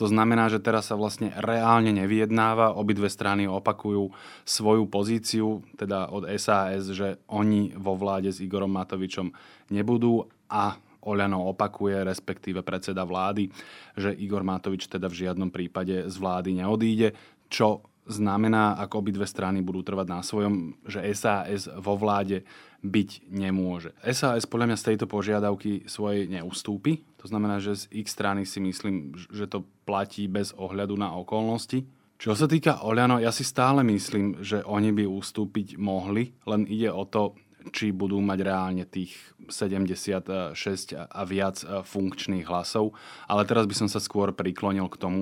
To 0.00 0.08
znamená, 0.08 0.48
že 0.48 0.64
teraz 0.64 0.88
sa 0.88 0.96
vlastne 0.96 1.36
reálne 1.36 1.92
nevyjednáva, 1.92 2.80
obidve 2.80 3.12
strany 3.12 3.44
opakujú 3.44 4.08
svoju 4.48 4.88
pozíciu, 4.88 5.60
teda 5.76 6.08
od 6.08 6.24
SAS, 6.40 6.88
že 6.88 7.20
oni 7.28 7.76
vo 7.76 7.92
vláde 7.92 8.32
s 8.32 8.40
Igorom 8.40 8.72
Matovičom 8.72 9.28
nebudú 9.68 10.24
a 10.48 10.80
Oľano 11.04 11.48
opakuje, 11.52 12.02
respektíve 12.02 12.64
predseda 12.64 13.04
vlády, 13.04 13.52
že 13.94 14.12
Igor 14.16 14.42
Matovič 14.42 14.88
teda 14.88 15.06
v 15.06 15.28
žiadnom 15.28 15.52
prípade 15.52 16.08
z 16.08 16.16
vlády 16.16 16.64
neodíde, 16.64 17.12
čo 17.48 17.84
znamená, 18.04 18.76
ak 18.76 18.92
obidve 18.94 19.24
strany 19.24 19.64
budú 19.64 19.80
trvať 19.80 20.06
na 20.08 20.20
svojom, 20.20 20.76
že 20.84 21.00
SAS 21.16 21.68
vo 21.68 21.96
vláde 21.96 22.44
byť 22.84 23.32
nemôže. 23.32 23.96
SAS 24.04 24.44
podľa 24.44 24.72
mňa 24.72 24.78
z 24.80 24.86
tejto 24.92 25.06
požiadavky 25.08 25.88
svojej 25.88 26.28
neustúpi. 26.28 27.00
To 27.24 27.26
znamená, 27.32 27.64
že 27.64 27.88
z 27.88 28.04
ich 28.04 28.08
strany 28.12 28.44
si 28.44 28.60
myslím, 28.60 29.16
že 29.16 29.48
to 29.48 29.64
platí 29.88 30.28
bez 30.28 30.52
ohľadu 30.52 31.00
na 31.00 31.16
okolnosti. 31.16 31.88
Čo 32.20 32.36
sa 32.36 32.46
týka 32.46 32.84
Oľano, 32.84 33.18
ja 33.18 33.34
si 33.34 33.42
stále 33.42 33.82
myslím, 33.84 34.44
že 34.44 34.62
oni 34.62 34.94
by 34.94 35.04
ustúpiť 35.08 35.76
mohli, 35.80 36.30
len 36.46 36.64
ide 36.68 36.92
o 36.92 37.04
to, 37.08 37.34
či 37.72 37.94
budú 37.94 38.20
mať 38.20 38.38
reálne 38.44 38.84
tých 38.84 39.14
76 39.48 40.56
a 40.96 41.22
viac 41.24 41.62
e, 41.62 41.80
funkčných 41.80 42.44
hlasov. 42.44 42.92
Ale 43.30 43.48
teraz 43.48 43.64
by 43.64 43.74
som 43.84 43.88
sa 43.88 44.02
skôr 44.02 44.34
priklonil 44.36 44.90
k 44.92 45.00
tomu, 45.00 45.20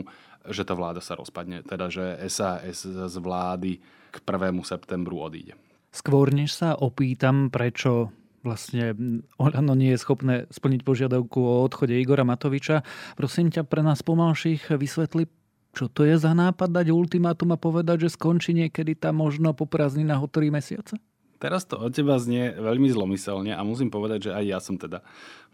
že 0.49 0.66
tá 0.66 0.75
vláda 0.75 0.99
sa 0.99 1.14
rozpadne. 1.14 1.62
Teda, 1.62 1.87
že 1.87 2.18
SAS 2.26 2.82
z 2.87 3.16
vlády 3.22 3.78
k 4.11 4.16
1. 4.26 4.58
septembru 4.66 5.22
odíde. 5.22 5.54
Skôr 5.92 6.32
než 6.32 6.56
sa 6.56 6.75
opýtam, 6.75 7.52
prečo 7.52 8.11
vlastne 8.42 8.96
Olano 9.38 9.78
nie 9.78 9.94
je 9.94 10.02
schopné 10.02 10.34
splniť 10.50 10.82
požiadavku 10.82 11.38
o 11.38 11.62
odchode 11.62 11.94
Igora 11.94 12.26
Matoviča. 12.26 12.82
Prosím 13.14 13.54
ťa, 13.54 13.62
pre 13.62 13.87
nás 13.87 14.02
pomalších 14.02 14.75
vysvetli, 14.75 15.30
čo 15.72 15.87
to 15.88 16.04
je 16.04 16.18
za 16.18 16.34
nápad 16.34 16.68
dať 16.68 16.90
ultimátum 16.90 17.54
a 17.54 17.61
povedať, 17.61 18.08
že 18.08 18.18
skončí 18.18 18.52
niekedy 18.52 18.99
tam 18.99 19.22
možno 19.22 19.54
po 19.54 19.64
prázdninách 19.64 20.26
o 20.26 20.28
3 20.28 20.52
mesiace? 20.52 20.99
Teraz 21.42 21.66
to 21.66 21.75
od 21.75 21.90
teba 21.90 22.22
znie 22.22 22.54
veľmi 22.54 22.87
zlomyselne 22.87 23.50
a 23.50 23.66
musím 23.66 23.90
povedať, 23.90 24.30
že 24.30 24.34
aj 24.38 24.44
ja 24.46 24.58
som 24.62 24.78
teda 24.78 25.02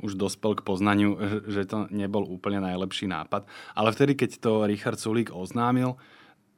už 0.04 0.21
dospel 0.21 0.52
k 0.52 0.61
poznaniu, 0.61 1.16
že 1.54 1.64
to 1.64 1.88
nebol 1.88 2.28
úplne 2.28 2.61
najlepší 2.61 3.09
nápad. 3.09 3.49
Ale 3.73 3.97
vtedy, 3.97 4.12
keď 4.12 4.30
to 4.37 4.68
Richard 4.68 5.00
Sulík 5.00 5.33
oznámil, 5.33 5.97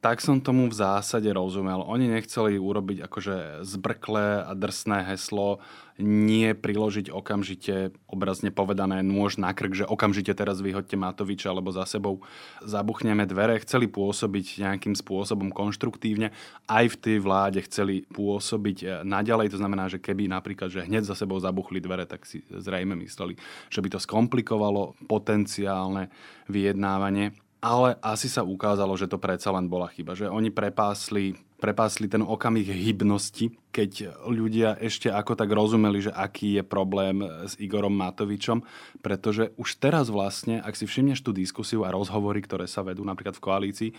tak 0.00 0.24
som 0.24 0.40
tomu 0.40 0.64
v 0.72 0.76
zásade 0.80 1.28
rozumel. 1.28 1.84
Oni 1.84 2.08
nechceli 2.08 2.56
urobiť 2.56 3.04
akože 3.04 3.60
zbrklé 3.68 4.40
a 4.48 4.56
drsné 4.56 5.04
heslo, 5.12 5.60
nie 6.00 6.56
priložiť 6.56 7.12
okamžite, 7.12 7.92
obrazne 8.08 8.48
povedané, 8.48 9.04
nôž 9.04 9.36
na 9.36 9.52
krk, 9.52 9.84
že 9.84 9.84
okamžite 9.84 10.32
teraz 10.32 10.64
vyhoďte 10.64 10.96
Matoviča, 10.96 11.52
alebo 11.52 11.68
za 11.68 11.84
sebou 11.84 12.24
zabuchneme 12.64 13.28
dvere. 13.28 13.60
Chceli 13.60 13.92
pôsobiť 13.92 14.64
nejakým 14.64 14.96
spôsobom 14.96 15.52
konštruktívne. 15.52 16.32
Aj 16.64 16.88
v 16.88 16.96
tej 16.96 17.20
vláde 17.20 17.60
chceli 17.68 18.08
pôsobiť 18.08 18.78
eh, 18.80 18.88
naďalej. 19.04 19.52
To 19.52 19.60
znamená, 19.60 19.92
že 19.92 20.00
keby 20.00 20.32
napríklad, 20.32 20.72
že 20.72 20.88
hneď 20.88 21.04
za 21.04 21.12
sebou 21.12 21.36
zabuchli 21.36 21.84
dvere, 21.84 22.08
tak 22.08 22.24
si 22.24 22.40
zrejme 22.48 22.96
mysleli, 23.04 23.36
že 23.68 23.84
by 23.84 23.88
to 23.92 24.00
skomplikovalo 24.00 24.96
potenciálne 25.04 26.08
vyjednávanie 26.48 27.36
ale 27.60 27.96
asi 28.00 28.26
sa 28.26 28.40
ukázalo, 28.40 28.96
že 28.96 29.08
to 29.08 29.20
predsa 29.20 29.52
len 29.52 29.68
bola 29.68 29.88
chyba. 29.92 30.16
Že 30.16 30.32
oni 30.32 30.48
prepásli, 30.48 31.36
prepásli 31.60 32.08
ten 32.08 32.24
okamih 32.24 32.64
hybnosti, 32.64 33.52
keď 33.70 34.16
ľudia 34.26 34.74
ešte 34.80 35.12
ako 35.12 35.38
tak 35.38 35.52
rozumeli, 35.52 36.02
že 36.02 36.10
aký 36.10 36.58
je 36.58 36.64
problém 36.66 37.22
s 37.22 37.54
Igorom 37.60 37.94
Matovičom, 37.94 38.66
pretože 38.98 39.54
už 39.54 39.78
teraz 39.78 40.10
vlastne, 40.10 40.58
ak 40.58 40.74
si 40.74 40.88
všimneš 40.88 41.22
tú 41.22 41.30
diskusiu 41.30 41.86
a 41.86 41.94
rozhovory, 41.94 42.42
ktoré 42.42 42.66
sa 42.66 42.82
vedú 42.82 43.06
napríklad 43.06 43.38
v 43.38 43.44
koalícii, 43.44 43.90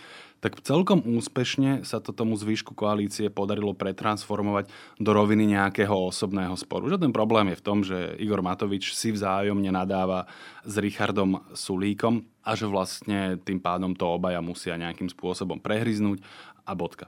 tak 0.42 0.60
celkom 0.60 1.00
úspešne 1.06 1.86
sa 1.86 2.02
to 2.02 2.10
tomu 2.10 2.36
zvyšku 2.36 2.74
koalície 2.76 3.30
podarilo 3.32 3.72
pretransformovať 3.72 4.68
do 4.98 5.10
roviny 5.14 5.56
nejakého 5.56 6.12
osobného 6.12 6.58
sporu. 6.58 6.90
Že 6.90 7.08
ten 7.08 7.14
problém 7.14 7.54
je 7.54 7.60
v 7.62 7.64
tom, 7.64 7.78
že 7.80 8.18
Igor 8.18 8.42
Matovič 8.44 8.92
si 8.92 9.14
vzájomne 9.14 9.70
nadáva 9.72 10.28
s 10.66 10.76
Richardom 10.76 11.46
Sulíkom, 11.54 12.26
a 12.42 12.58
že 12.58 12.66
vlastne 12.66 13.38
tým 13.38 13.62
pádom 13.62 13.94
to 13.94 14.18
obaja 14.18 14.42
musia 14.42 14.74
nejakým 14.74 15.06
spôsobom 15.06 15.62
prehryznúť 15.62 16.18
a 16.66 16.74
bodka. 16.74 17.06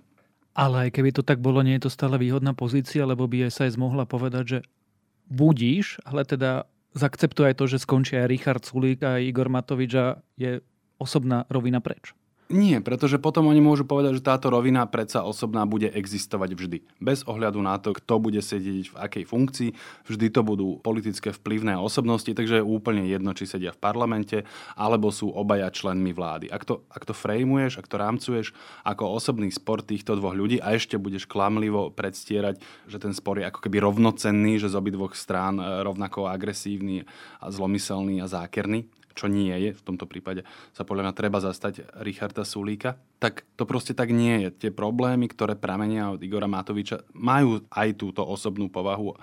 Ale 0.55 0.89
aj 0.89 0.91
keby 0.95 1.11
to 1.11 1.27
tak 1.27 1.43
bolo, 1.43 1.67
nie 1.67 1.75
je 1.77 1.91
to 1.91 1.95
stále 1.95 2.15
výhodná 2.15 2.55
pozícia, 2.55 3.03
lebo 3.03 3.27
by 3.27 3.51
SAS 3.51 3.75
mohla 3.75 4.07
povedať, 4.07 4.45
že 4.47 4.59
budíš, 5.27 5.99
ale 6.07 6.23
teda 6.23 6.71
zakceptuje 6.95 7.51
aj 7.51 7.57
to, 7.59 7.65
že 7.67 7.83
skončia 7.83 8.23
aj 8.23 8.31
Richard 8.31 8.63
Sulík 8.63 9.03
a 9.03 9.19
Igor 9.19 9.51
Matovič 9.51 9.93
a 9.99 10.23
je 10.39 10.63
osobná 10.97 11.43
rovina 11.51 11.83
preč. 11.83 12.15
Nie, 12.53 12.85
pretože 12.85 13.17
potom 13.17 13.49
oni 13.49 13.65
môžu 13.65 13.89
povedať, 13.89 14.21
že 14.21 14.29
táto 14.29 14.53
rovina 14.53 14.85
predsa 14.85 15.25
osobná 15.25 15.65
bude 15.65 15.89
existovať 15.89 16.53
vždy. 16.53 16.79
Bez 17.01 17.25
ohľadu 17.25 17.57
na 17.65 17.81
to, 17.81 17.97
kto 17.97 18.21
bude 18.21 18.37
sedieť 18.45 18.93
v 18.93 18.99
akej 19.01 19.25
funkcii, 19.25 19.71
vždy 20.05 20.27
to 20.29 20.45
budú 20.45 20.77
politické 20.85 21.33
vplyvné 21.33 21.81
osobnosti, 21.81 22.29
takže 22.29 22.61
je 22.61 22.65
úplne 22.65 23.09
jedno, 23.09 23.33
či 23.33 23.49
sedia 23.49 23.73
v 23.73 23.81
parlamente, 23.81 24.45
alebo 24.77 25.09
sú 25.09 25.33
obaja 25.33 25.73
členmi 25.73 26.13
vlády. 26.13 26.53
Ak 26.53 26.69
to, 26.69 26.85
ak 26.93 27.09
to 27.09 27.17
frejmuješ, 27.17 27.81
ak 27.81 27.89
to 27.89 27.97
rámcuješ 27.97 28.47
ako 28.85 29.17
osobný 29.17 29.49
spor 29.49 29.81
týchto 29.81 30.13
dvoch 30.13 30.37
ľudí 30.37 30.61
a 30.61 30.77
ešte 30.77 31.01
budeš 31.01 31.25
klamlivo 31.25 31.97
predstierať, 31.97 32.61
že 32.85 33.01
ten 33.01 33.17
spor 33.17 33.41
je 33.41 33.49
ako 33.49 33.65
keby 33.65 33.81
rovnocenný, 33.81 34.61
že 34.61 34.69
z 34.69 34.77
obidvoch 34.77 35.17
strán 35.17 35.57
e, 35.57 35.65
rovnako 35.81 36.29
agresívny 36.29 37.09
a 37.41 37.49
zlomyselný 37.49 38.21
a 38.21 38.29
zákerný, 38.29 38.85
čo 39.15 39.31
nie 39.31 39.55
je, 39.55 39.71
v 39.73 39.83
tomto 39.87 40.11
prípade 40.11 40.43
sa 40.75 40.83
podľa 40.83 41.11
mňa 41.11 41.15
treba 41.15 41.39
zastať 41.39 42.03
Richarda 42.03 42.43
Sulíka, 42.43 42.99
tak 43.23 43.47
to 43.55 43.65
proste 43.65 43.95
tak 43.95 44.11
nie 44.11 44.47
je. 44.47 44.49
Tie 44.67 44.71
problémy, 44.75 45.31
ktoré 45.31 45.55
pramenia 45.55 46.13
od 46.13 46.21
Igora 46.21 46.51
Matoviča, 46.51 47.07
majú 47.15 47.63
aj 47.71 47.89
túto 47.95 48.27
osobnú 48.27 48.69
povahu, 48.69 49.15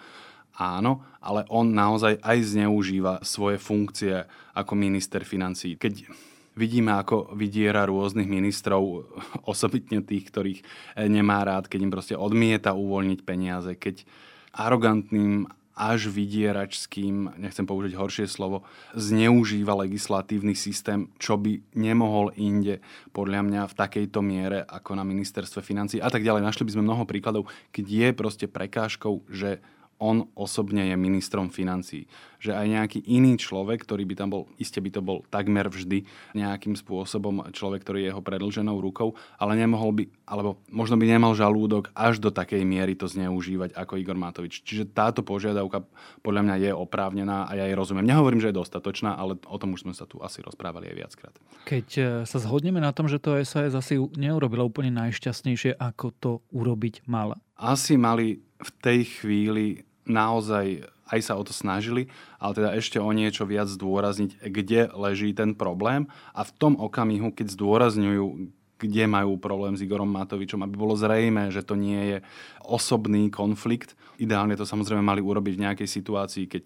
áno, 0.55 1.03
ale 1.19 1.43
on 1.51 1.69
naozaj 1.69 2.17
aj 2.23 2.37
zneužíva 2.55 3.21
svoje 3.21 3.59
funkcie 3.59 4.25
ako 4.55 4.73
minister 4.79 5.27
financí. 5.27 5.75
Keď 5.75 6.07
vidíme, 6.55 6.95
ako 6.95 7.35
vydiera 7.35 7.87
rôznych 7.87 8.27
ministrov, 8.27 8.81
osobitne 9.51 10.03
tých, 10.03 10.27
ktorých 10.31 10.59
nemá 11.07 11.43
rád, 11.43 11.67
keď 11.67 11.79
im 11.83 11.91
proste 11.93 12.15
odmieta 12.15 12.75
uvoľniť 12.75 13.19
peniaze, 13.23 13.71
keď 13.75 14.03
arogantným 14.51 15.47
až 15.81 16.13
vydieračským, 16.13 17.41
nechcem 17.41 17.65
použiť 17.65 17.97
horšie 17.97 18.29
slovo, 18.29 18.61
zneužíva 18.93 19.73
legislatívny 19.73 20.53
systém, 20.53 21.09
čo 21.17 21.41
by 21.41 21.57
nemohol 21.73 22.29
inde, 22.37 22.85
podľa 23.09 23.41
mňa 23.41 23.61
v 23.65 23.73
takejto 23.73 24.21
miere 24.21 24.61
ako 24.61 24.93
na 24.93 25.01
ministerstve 25.01 25.65
financí 25.65 25.97
a 25.97 26.13
tak 26.13 26.21
ďalej. 26.21 26.45
Našli 26.45 26.69
by 26.69 26.73
sme 26.77 26.85
mnoho 26.85 27.09
príkladov, 27.09 27.49
keď 27.73 27.85
je 27.89 28.07
proste 28.13 28.45
prekážkou, 28.45 29.25
že 29.25 29.57
on 30.01 30.25
osobne 30.33 30.89
je 30.89 30.97
ministrom 30.97 31.53
financií. 31.53 32.09
Že 32.41 32.57
aj 32.57 32.67
nejaký 32.73 32.99
iný 33.05 33.37
človek, 33.37 33.85
ktorý 33.85 34.01
by 34.09 34.15
tam 34.17 34.29
bol, 34.33 34.49
iste 34.57 34.81
by 34.81 34.89
to 34.89 35.05
bol 35.05 35.21
takmer 35.29 35.69
vždy 35.69 36.09
nejakým 36.33 36.73
spôsobom 36.73 37.45
človek, 37.53 37.85
ktorý 37.85 37.97
je 38.01 38.09
jeho 38.09 38.25
predlženou 38.25 38.81
rukou, 38.81 39.13
ale 39.37 39.53
nemohol 39.53 39.93
by, 39.93 40.03
alebo 40.25 40.57
možno 40.73 40.97
by 40.97 41.05
nemal 41.05 41.37
žalúdok 41.37 41.93
až 41.93 42.17
do 42.17 42.33
takej 42.33 42.65
miery 42.65 42.97
to 42.97 43.05
zneužívať 43.05 43.77
ako 43.77 44.01
Igor 44.01 44.17
Matovič. 44.17 44.65
Čiže 44.65 44.89
táto 44.89 45.21
požiadavka 45.21 45.85
podľa 46.25 46.41
mňa 46.49 46.55
je 46.65 46.71
oprávnená 46.73 47.45
a 47.45 47.53
ja 47.53 47.69
jej 47.69 47.77
rozumiem. 47.77 48.09
Nehovorím, 48.09 48.41
že 48.41 48.49
je 48.49 48.57
dostatočná, 48.57 49.13
ale 49.13 49.37
o 49.45 49.57
tom 49.61 49.77
už 49.77 49.85
sme 49.85 49.93
sa 49.93 50.09
tu 50.09 50.17
asi 50.17 50.41
rozprávali 50.41 50.89
aj 50.89 50.95
viackrát. 50.97 51.35
Keď 51.69 51.87
e, 51.93 52.01
sa 52.25 52.37
zhodneme 52.41 52.81
na 52.81 52.89
tom, 52.89 53.05
že 53.05 53.21
to 53.21 53.37
SAS 53.45 53.77
asi 53.77 54.01
neurobilo 54.17 54.65
úplne 54.65 54.89
najšťastnejšie, 54.97 55.77
ako 55.77 56.05
to 56.17 56.31
urobiť 56.49 57.05
mala. 57.05 57.37
Asi 57.61 58.01
mali 58.01 58.41
v 58.57 58.69
tej 58.81 58.99
chvíli 59.21 59.85
naozaj 60.05 60.87
aj 61.11 61.19
sa 61.19 61.35
o 61.35 61.43
to 61.43 61.51
snažili, 61.51 62.07
ale 62.39 62.55
teda 62.55 62.69
ešte 62.79 62.95
o 62.95 63.11
niečo 63.11 63.43
viac 63.43 63.67
zdôrazniť, 63.67 64.47
kde 64.47 64.87
leží 64.95 65.35
ten 65.35 65.51
problém 65.51 66.07
a 66.31 66.47
v 66.47 66.51
tom 66.55 66.73
okamihu, 66.79 67.35
keď 67.35 67.51
zdôrazňujú, 67.51 68.47
kde 68.81 69.03
majú 69.05 69.37
problém 69.37 69.77
s 69.77 69.83
Igorom 69.83 70.09
Matovičom, 70.09 70.63
aby 70.65 70.73
bolo 70.73 70.97
zrejme, 70.97 71.53
že 71.53 71.61
to 71.61 71.77
nie 71.77 72.15
je 72.15 72.17
osobný 72.65 73.29
konflikt. 73.29 73.93
Ideálne 74.21 74.53
to 74.53 74.69
samozrejme 74.69 75.01
mali 75.01 75.17
urobiť 75.17 75.53
v 75.57 75.63
nejakej 75.65 75.89
situácii, 75.89 76.45
keď 76.45 76.63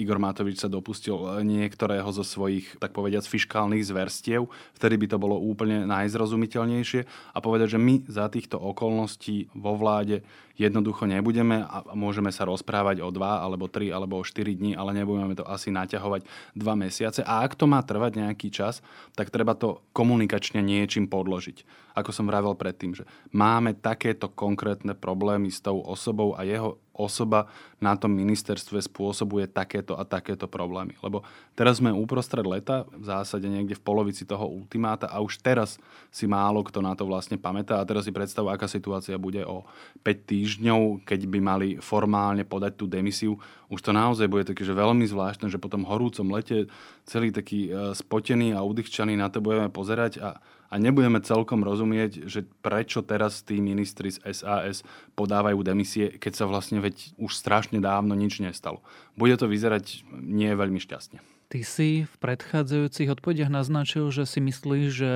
Igor 0.00 0.16
Matovič 0.16 0.64
sa 0.64 0.72
dopustil 0.72 1.44
niektorého 1.44 2.08
zo 2.08 2.24
svojich, 2.24 2.80
tak 2.80 2.96
povediať, 2.96 3.28
fiškálnych 3.28 3.84
zverstiev. 3.84 4.48
Vtedy 4.72 4.96
by 4.96 5.06
to 5.12 5.18
bolo 5.20 5.36
úplne 5.36 5.84
najzrozumiteľnejšie 5.84 7.00
a 7.36 7.38
povedať, 7.44 7.76
že 7.76 7.82
my 7.84 8.08
za 8.08 8.32
týchto 8.32 8.56
okolností 8.56 9.52
vo 9.52 9.76
vláde 9.76 10.24
jednoducho 10.54 11.04
nebudeme 11.04 11.66
a 11.66 11.82
môžeme 11.98 12.30
sa 12.30 12.46
rozprávať 12.46 13.02
o 13.02 13.10
dva 13.10 13.42
alebo 13.42 13.66
tri 13.66 13.90
alebo 13.90 14.22
o 14.22 14.26
štyri 14.26 14.54
dní, 14.54 14.78
ale 14.78 14.94
nebudeme 14.94 15.34
to 15.34 15.44
asi 15.44 15.74
naťahovať 15.74 16.24
dva 16.54 16.74
mesiace. 16.78 17.26
A 17.26 17.42
ak 17.42 17.58
to 17.58 17.66
má 17.66 17.82
trvať 17.82 18.22
nejaký 18.22 18.48
čas, 18.54 18.80
tak 19.18 19.34
treba 19.34 19.58
to 19.58 19.82
komunikačne 19.92 20.62
niečím 20.62 21.10
podložiť. 21.10 21.84
Ako 21.98 22.10
som 22.10 22.26
vravel 22.26 22.54
predtým, 22.58 22.94
že 22.94 23.06
máme 23.34 23.74
takéto 23.78 24.30
konkrétne 24.30 24.94
problémy 24.94 25.50
s 25.50 25.62
tou 25.62 25.78
osobou 25.82 26.34
a 26.38 26.46
jeho 26.46 26.78
osoba 26.94 27.50
na 27.82 27.98
tom 27.98 28.14
ministerstve 28.14 28.80
spôsobuje 28.80 29.50
takéto 29.50 29.98
a 29.98 30.06
takéto 30.06 30.46
problémy. 30.46 30.94
Lebo 31.02 31.26
teraz 31.52 31.82
sme 31.82 31.90
uprostred 31.90 32.46
leta, 32.46 32.86
v 32.94 33.04
zásade 33.04 33.44
niekde 33.50 33.76
v 33.76 33.84
polovici 33.84 34.22
toho 34.22 34.46
ultimáta 34.46 35.10
a 35.10 35.18
už 35.20 35.42
teraz 35.42 35.76
si 36.08 36.24
málo 36.24 36.62
kto 36.62 36.80
na 36.80 36.94
to 36.94 37.04
vlastne 37.04 37.36
pamätá. 37.36 37.82
A 37.82 37.84
teraz 37.84 38.06
si 38.06 38.14
predstavu, 38.14 38.48
aká 38.48 38.70
situácia 38.70 39.18
bude 39.18 39.42
o 39.44 39.66
5 40.06 40.30
týždňov, 40.30 41.04
keď 41.04 41.20
by 41.28 41.38
mali 41.42 41.68
formálne 41.82 42.46
podať 42.46 42.78
tú 42.78 42.86
demisiu. 42.86 43.36
Už 43.68 43.82
to 43.82 43.90
naozaj 43.90 44.30
bude 44.30 44.46
také, 44.46 44.62
že 44.62 44.72
veľmi 44.72 45.04
zvláštne, 45.04 45.50
že 45.50 45.60
po 45.60 45.68
tom 45.68 45.82
horúcom 45.84 46.30
lete 46.30 46.70
celý 47.04 47.34
taký 47.34 47.68
e, 47.68 47.92
spotený 47.92 48.54
a 48.54 48.62
udýchčaný 48.62 49.18
na 49.18 49.28
to 49.28 49.42
budeme 49.42 49.68
pozerať 49.68 50.22
a 50.22 50.38
a 50.74 50.82
nebudeme 50.82 51.22
celkom 51.22 51.62
rozumieť, 51.62 52.26
že 52.26 52.42
prečo 52.58 53.06
teraz 53.06 53.46
tí 53.46 53.62
ministri 53.62 54.10
z 54.10 54.18
SAS 54.34 54.82
podávajú 55.14 55.62
demisie, 55.62 56.18
keď 56.18 56.42
sa 56.42 56.44
vlastne 56.50 56.82
veď 56.82 57.14
už 57.14 57.30
strašne 57.30 57.78
dávno 57.78 58.18
nič 58.18 58.42
nestalo. 58.42 58.82
Bude 59.14 59.38
to 59.38 59.46
vyzerať 59.46 60.02
nie 60.18 60.50
veľmi 60.50 60.82
šťastne. 60.82 61.22
Ty 61.46 61.60
si 61.62 62.02
v 62.02 62.14
predchádzajúcich 62.18 63.06
odpovediach 63.14 63.54
naznačil, 63.54 64.10
že 64.10 64.26
si 64.26 64.42
myslíš, 64.42 64.86
že 64.90 65.12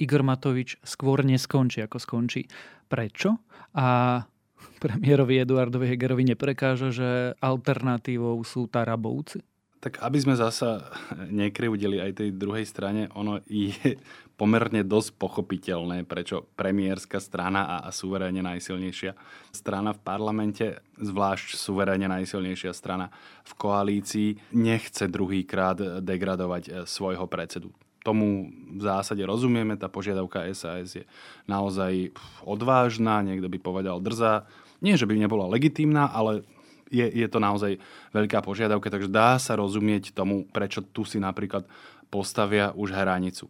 Igor 0.00 0.24
Matovič 0.24 0.80
skôr 0.80 1.20
neskončí, 1.20 1.84
ako 1.84 2.00
skončí. 2.00 2.48
Prečo? 2.88 3.36
A 3.76 4.24
premiérovi 4.80 5.44
Eduardovi 5.44 5.92
Hegerovi 5.92 6.24
neprekáža, 6.24 6.88
že 6.88 7.08
alternatívou 7.44 8.40
sú 8.48 8.64
Tarabovci? 8.64 9.44
Tak 9.82 9.98
aby 9.98 10.18
sme 10.22 10.38
zasa 10.38 10.86
nekryvdili 11.42 11.98
aj 11.98 12.22
tej 12.22 12.30
druhej 12.38 12.62
strane, 12.62 13.10
ono 13.18 13.42
je 13.50 13.98
pomerne 14.40 14.86
dosť 14.86 15.18
pochopiteľné, 15.18 16.06
prečo 16.06 16.46
premiérska 16.54 17.18
strana 17.18 17.66
a, 17.66 17.76
a 17.86 17.90
suverénne 17.90 18.46
najsilnejšia 18.46 19.18
strana 19.50 19.90
v 19.90 20.00
parlamente, 20.06 20.66
zvlášť 21.02 21.58
suverénne 21.58 22.06
najsilnejšia 22.06 22.70
strana 22.70 23.10
v 23.42 23.52
koalícii, 23.58 24.54
nechce 24.54 25.10
druhýkrát 25.10 26.00
degradovať 26.00 26.62
e, 26.66 26.70
svojho 26.86 27.26
predsedu 27.26 27.74
tomu 28.02 28.50
v 28.50 28.82
zásade 28.82 29.22
rozumieme, 29.22 29.78
tá 29.78 29.86
požiadavka 29.86 30.42
SAS 30.52 30.98
je 30.98 31.04
naozaj 31.46 32.10
odvážna, 32.42 33.22
niekto 33.22 33.46
by 33.46 33.58
povedal 33.62 34.02
drzá. 34.02 34.44
Nie, 34.82 34.98
že 34.98 35.06
by 35.06 35.14
nebola 35.14 35.46
legitímna, 35.46 36.10
ale 36.10 36.42
je, 36.92 37.06
je 37.08 37.28
to 37.32 37.40
naozaj 37.40 37.80
veľká 38.12 38.44
požiadavka, 38.44 38.92
takže 38.92 39.08
dá 39.08 39.40
sa 39.40 39.56
rozumieť 39.56 40.12
tomu, 40.12 40.44
prečo 40.52 40.84
tu 40.84 41.08
si 41.08 41.16
napríklad 41.16 41.64
postavia 42.12 42.76
už 42.76 42.92
hranicu. 42.92 43.48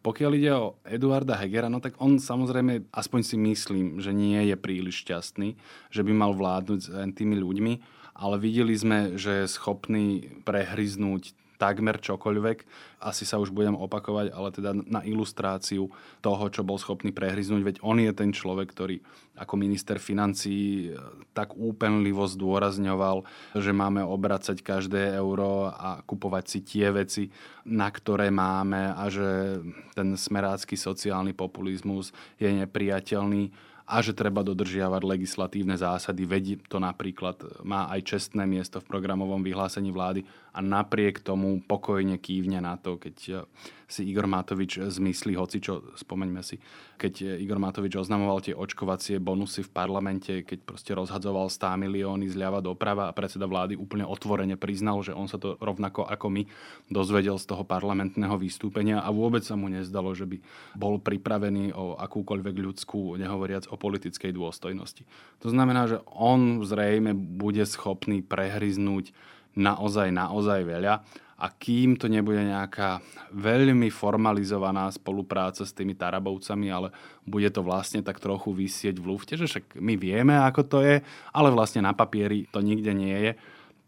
Pokiaľ 0.00 0.32
ide 0.38 0.52
o 0.56 0.78
Eduarda 0.88 1.36
Hegera, 1.36 1.68
no 1.68 1.84
tak 1.84 2.00
on 2.00 2.16
samozrejme, 2.16 2.88
aspoň 2.88 3.20
si 3.20 3.36
myslím, 3.36 4.00
že 4.00 4.16
nie 4.16 4.40
je 4.48 4.56
príliš 4.56 5.04
šťastný, 5.04 5.58
že 5.92 6.00
by 6.00 6.12
mal 6.16 6.32
vládnuť 6.32 6.80
s 6.80 6.88
tými 7.12 7.36
ľuďmi, 7.36 7.72
ale 8.16 8.36
videli 8.40 8.72
sme, 8.72 9.20
že 9.20 9.44
je 9.44 9.52
schopný 9.52 10.32
prehryznúť 10.48 11.36
takmer 11.58 11.98
čokoľvek. 11.98 12.58
Asi 13.02 13.26
sa 13.26 13.42
už 13.42 13.50
budem 13.50 13.74
opakovať, 13.74 14.30
ale 14.30 14.48
teda 14.54 14.70
na 14.72 15.02
ilustráciu 15.02 15.90
toho, 16.22 16.44
čo 16.48 16.62
bol 16.62 16.78
schopný 16.78 17.10
prehryznúť, 17.10 17.62
veď 17.66 17.76
on 17.82 17.98
je 17.98 18.12
ten 18.14 18.30
človek, 18.30 18.70
ktorý 18.70 19.02
ako 19.38 19.54
minister 19.54 20.02
financí 20.02 20.90
e, 20.90 20.98
tak 21.30 21.54
úpenlivo 21.54 22.26
zdôrazňoval, 22.26 23.22
že 23.54 23.70
máme 23.70 24.02
obracať 24.02 24.62
každé 24.62 25.14
euro 25.14 25.70
a 25.70 26.02
kupovať 26.02 26.44
si 26.46 26.58
tie 26.66 26.90
veci, 26.90 27.30
na 27.66 27.86
ktoré 27.90 28.34
máme 28.34 28.94
a 28.94 29.06
že 29.06 29.62
ten 29.94 30.18
smerácky 30.18 30.74
sociálny 30.74 31.34
populizmus 31.38 32.10
je 32.38 32.50
nepriateľný 32.50 33.50
a 33.88 34.04
že 34.04 34.12
treba 34.12 34.44
dodržiavať 34.44 35.00
legislatívne 35.00 35.72
zásady. 35.80 36.28
Vedí 36.28 36.54
to 36.68 36.76
napríklad 36.76 37.64
má 37.64 37.88
aj 37.88 38.04
čestné 38.04 38.44
miesto 38.44 38.84
v 38.84 38.88
programovom 38.88 39.40
vyhlásení 39.40 39.88
vlády 39.88 40.28
a 40.52 40.60
napriek 40.60 41.24
tomu 41.24 41.64
pokojne 41.64 42.20
kývne 42.20 42.60
na 42.60 42.76
to, 42.76 43.00
keď 43.00 43.48
si 43.88 44.04
Igor 44.04 44.28
Matovič 44.28 44.84
zmyslí, 44.84 45.32
hoci 45.40 45.64
čo, 45.64 45.80
spomeňme 45.96 46.44
si, 46.44 46.60
keď 47.00 47.40
Igor 47.40 47.56
Matovič 47.56 47.96
oznamoval 47.96 48.44
tie 48.44 48.52
očkovacie 48.52 49.16
bonusy 49.16 49.64
v 49.64 49.72
parlamente, 49.72 50.44
keď 50.44 50.58
proste 50.60 50.92
rozhadzoval 50.92 51.48
100 51.48 51.88
milióny 51.88 52.28
zľava 52.28 52.60
doprava 52.60 53.08
a 53.08 53.16
predseda 53.16 53.48
vlády 53.48 53.80
úplne 53.80 54.04
otvorene 54.04 54.60
priznal, 54.60 55.00
že 55.00 55.16
on 55.16 55.24
sa 55.24 55.40
to 55.40 55.56
rovnako 55.56 56.04
ako 56.04 56.28
my 56.28 56.44
dozvedel 56.92 57.40
z 57.40 57.48
toho 57.48 57.64
parlamentného 57.64 58.36
vystúpenia 58.36 59.00
a 59.00 59.08
vôbec 59.08 59.40
sa 59.40 59.56
mu 59.56 59.72
nezdalo, 59.72 60.12
že 60.12 60.28
by 60.28 60.36
bol 60.76 61.00
pripravený 61.00 61.72
o 61.72 61.96
akúkoľvek 61.96 62.56
ľudskú, 62.60 63.16
nehovoriac 63.16 63.72
o 63.72 63.80
politickej 63.80 64.36
dôstojnosti. 64.36 65.08
To 65.40 65.48
znamená, 65.48 65.88
že 65.88 66.04
on 66.12 66.60
zrejme 66.60 67.16
bude 67.16 67.64
schopný 67.64 68.20
prehryznúť 68.20 69.16
naozaj, 69.56 70.12
naozaj 70.12 70.60
veľa 70.68 71.24
a 71.38 71.46
kým 71.54 71.94
to 71.94 72.10
nebude 72.10 72.42
nejaká 72.42 72.98
veľmi 73.30 73.94
formalizovaná 73.94 74.90
spolupráca 74.90 75.62
s 75.62 75.70
tými 75.70 75.94
Tarabovcami, 75.94 76.66
ale 76.66 76.90
bude 77.22 77.46
to 77.54 77.62
vlastne 77.62 78.02
tak 78.02 78.18
trochu 78.18 78.50
vysieť 78.50 78.98
v 78.98 79.14
lufte, 79.14 79.38
že 79.38 79.46
však 79.46 79.78
my 79.78 79.94
vieme, 79.94 80.34
ako 80.34 80.62
to 80.66 80.78
je, 80.82 80.98
ale 81.30 81.48
vlastne 81.54 81.86
na 81.86 81.94
papieri 81.94 82.50
to 82.50 82.58
nikde 82.58 82.90
nie 82.90 83.14
je, 83.14 83.32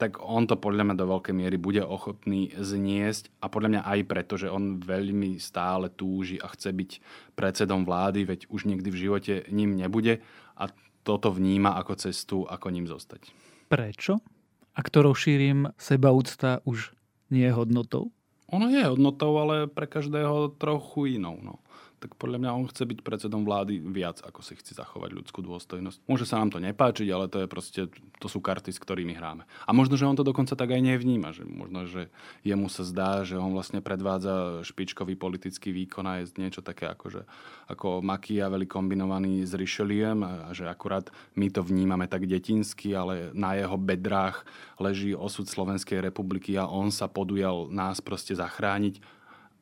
tak 0.00 0.16
on 0.24 0.48
to 0.48 0.56
podľa 0.56 0.88
mňa 0.88 0.96
do 0.96 1.10
veľkej 1.12 1.34
miery 1.36 1.60
bude 1.60 1.84
ochotný 1.84 2.56
zniesť 2.56 3.28
a 3.44 3.52
podľa 3.52 3.68
mňa 3.68 3.82
aj 3.84 4.00
preto, 4.08 4.34
že 4.40 4.48
on 4.48 4.80
veľmi 4.80 5.36
stále 5.36 5.92
túži 5.92 6.40
a 6.40 6.48
chce 6.48 6.72
byť 6.72 6.90
predsedom 7.36 7.84
vlády, 7.84 8.24
veď 8.24 8.40
už 8.48 8.64
nikdy 8.64 8.88
v 8.88 9.00
živote 9.10 9.34
ním 9.52 9.76
nebude 9.76 10.24
a 10.56 10.72
toto 11.04 11.28
vníma 11.28 11.76
ako 11.76 11.92
cestu, 12.00 12.48
ako 12.48 12.72
ním 12.72 12.88
zostať. 12.88 13.28
Prečo? 13.68 14.24
Ak 14.72 14.88
to 14.88 15.04
rozšírim, 15.04 15.74
sebaúcta 15.76 16.64
už 16.64 16.96
nie 17.30 17.46
je 17.46 17.54
hodnotou? 17.54 18.10
Ono 18.50 18.66
je 18.66 18.82
hodnotou, 18.82 19.38
ale 19.38 19.70
pre 19.70 19.86
každého 19.86 20.58
trochu 20.58 21.16
inou. 21.18 21.38
No 21.38 21.62
tak 22.00 22.16
podľa 22.16 22.40
mňa 22.40 22.56
on 22.56 22.64
chce 22.72 22.88
byť 22.88 22.98
predsedom 23.04 23.44
vlády 23.44 23.84
viac, 23.84 24.24
ako 24.24 24.40
si 24.40 24.56
chce 24.56 24.72
zachovať 24.72 25.12
ľudskú 25.12 25.44
dôstojnosť. 25.44 26.08
Môže 26.08 26.24
sa 26.24 26.40
nám 26.40 26.56
to 26.56 26.58
nepáčiť, 26.58 27.04
ale 27.12 27.28
to 27.28 27.44
je 27.44 27.48
proste, 27.48 27.92
to 28.16 28.26
sú 28.26 28.40
karty, 28.40 28.72
s 28.72 28.80
ktorými 28.80 29.12
hráme. 29.12 29.44
A 29.68 29.70
možno, 29.76 30.00
že 30.00 30.08
on 30.08 30.16
to 30.16 30.24
dokonca 30.24 30.56
tak 30.56 30.72
aj 30.72 30.80
nevníma, 30.80 31.36
že 31.36 31.44
možno, 31.44 31.84
že 31.84 32.08
jemu 32.40 32.72
sa 32.72 32.88
zdá, 32.88 33.20
že 33.28 33.36
on 33.36 33.52
vlastne 33.52 33.84
predvádza 33.84 34.64
špičkový 34.64 35.20
politický 35.20 35.76
výkon 35.76 36.08
a 36.08 36.24
je 36.24 36.32
niečo 36.40 36.64
také 36.64 36.88
ako, 36.88 37.20
že, 37.20 37.22
ako 37.68 38.00
Machiavelli 38.00 38.64
kombinovaný 38.64 39.44
s 39.44 39.52
Richeliem 39.52 40.24
a 40.24 40.56
že 40.56 40.64
akurát 40.64 41.12
my 41.36 41.52
to 41.52 41.60
vnímame 41.60 42.08
tak 42.08 42.24
detinsky, 42.24 42.96
ale 42.96 43.28
na 43.36 43.60
jeho 43.60 43.76
bedrách 43.76 44.48
leží 44.80 45.12
osud 45.12 45.44
Slovenskej 45.44 46.00
republiky 46.00 46.56
a 46.56 46.64
on 46.64 46.88
sa 46.88 47.12
podujal 47.12 47.68
nás 47.68 48.00
proste 48.00 48.32
zachrániť 48.32 49.19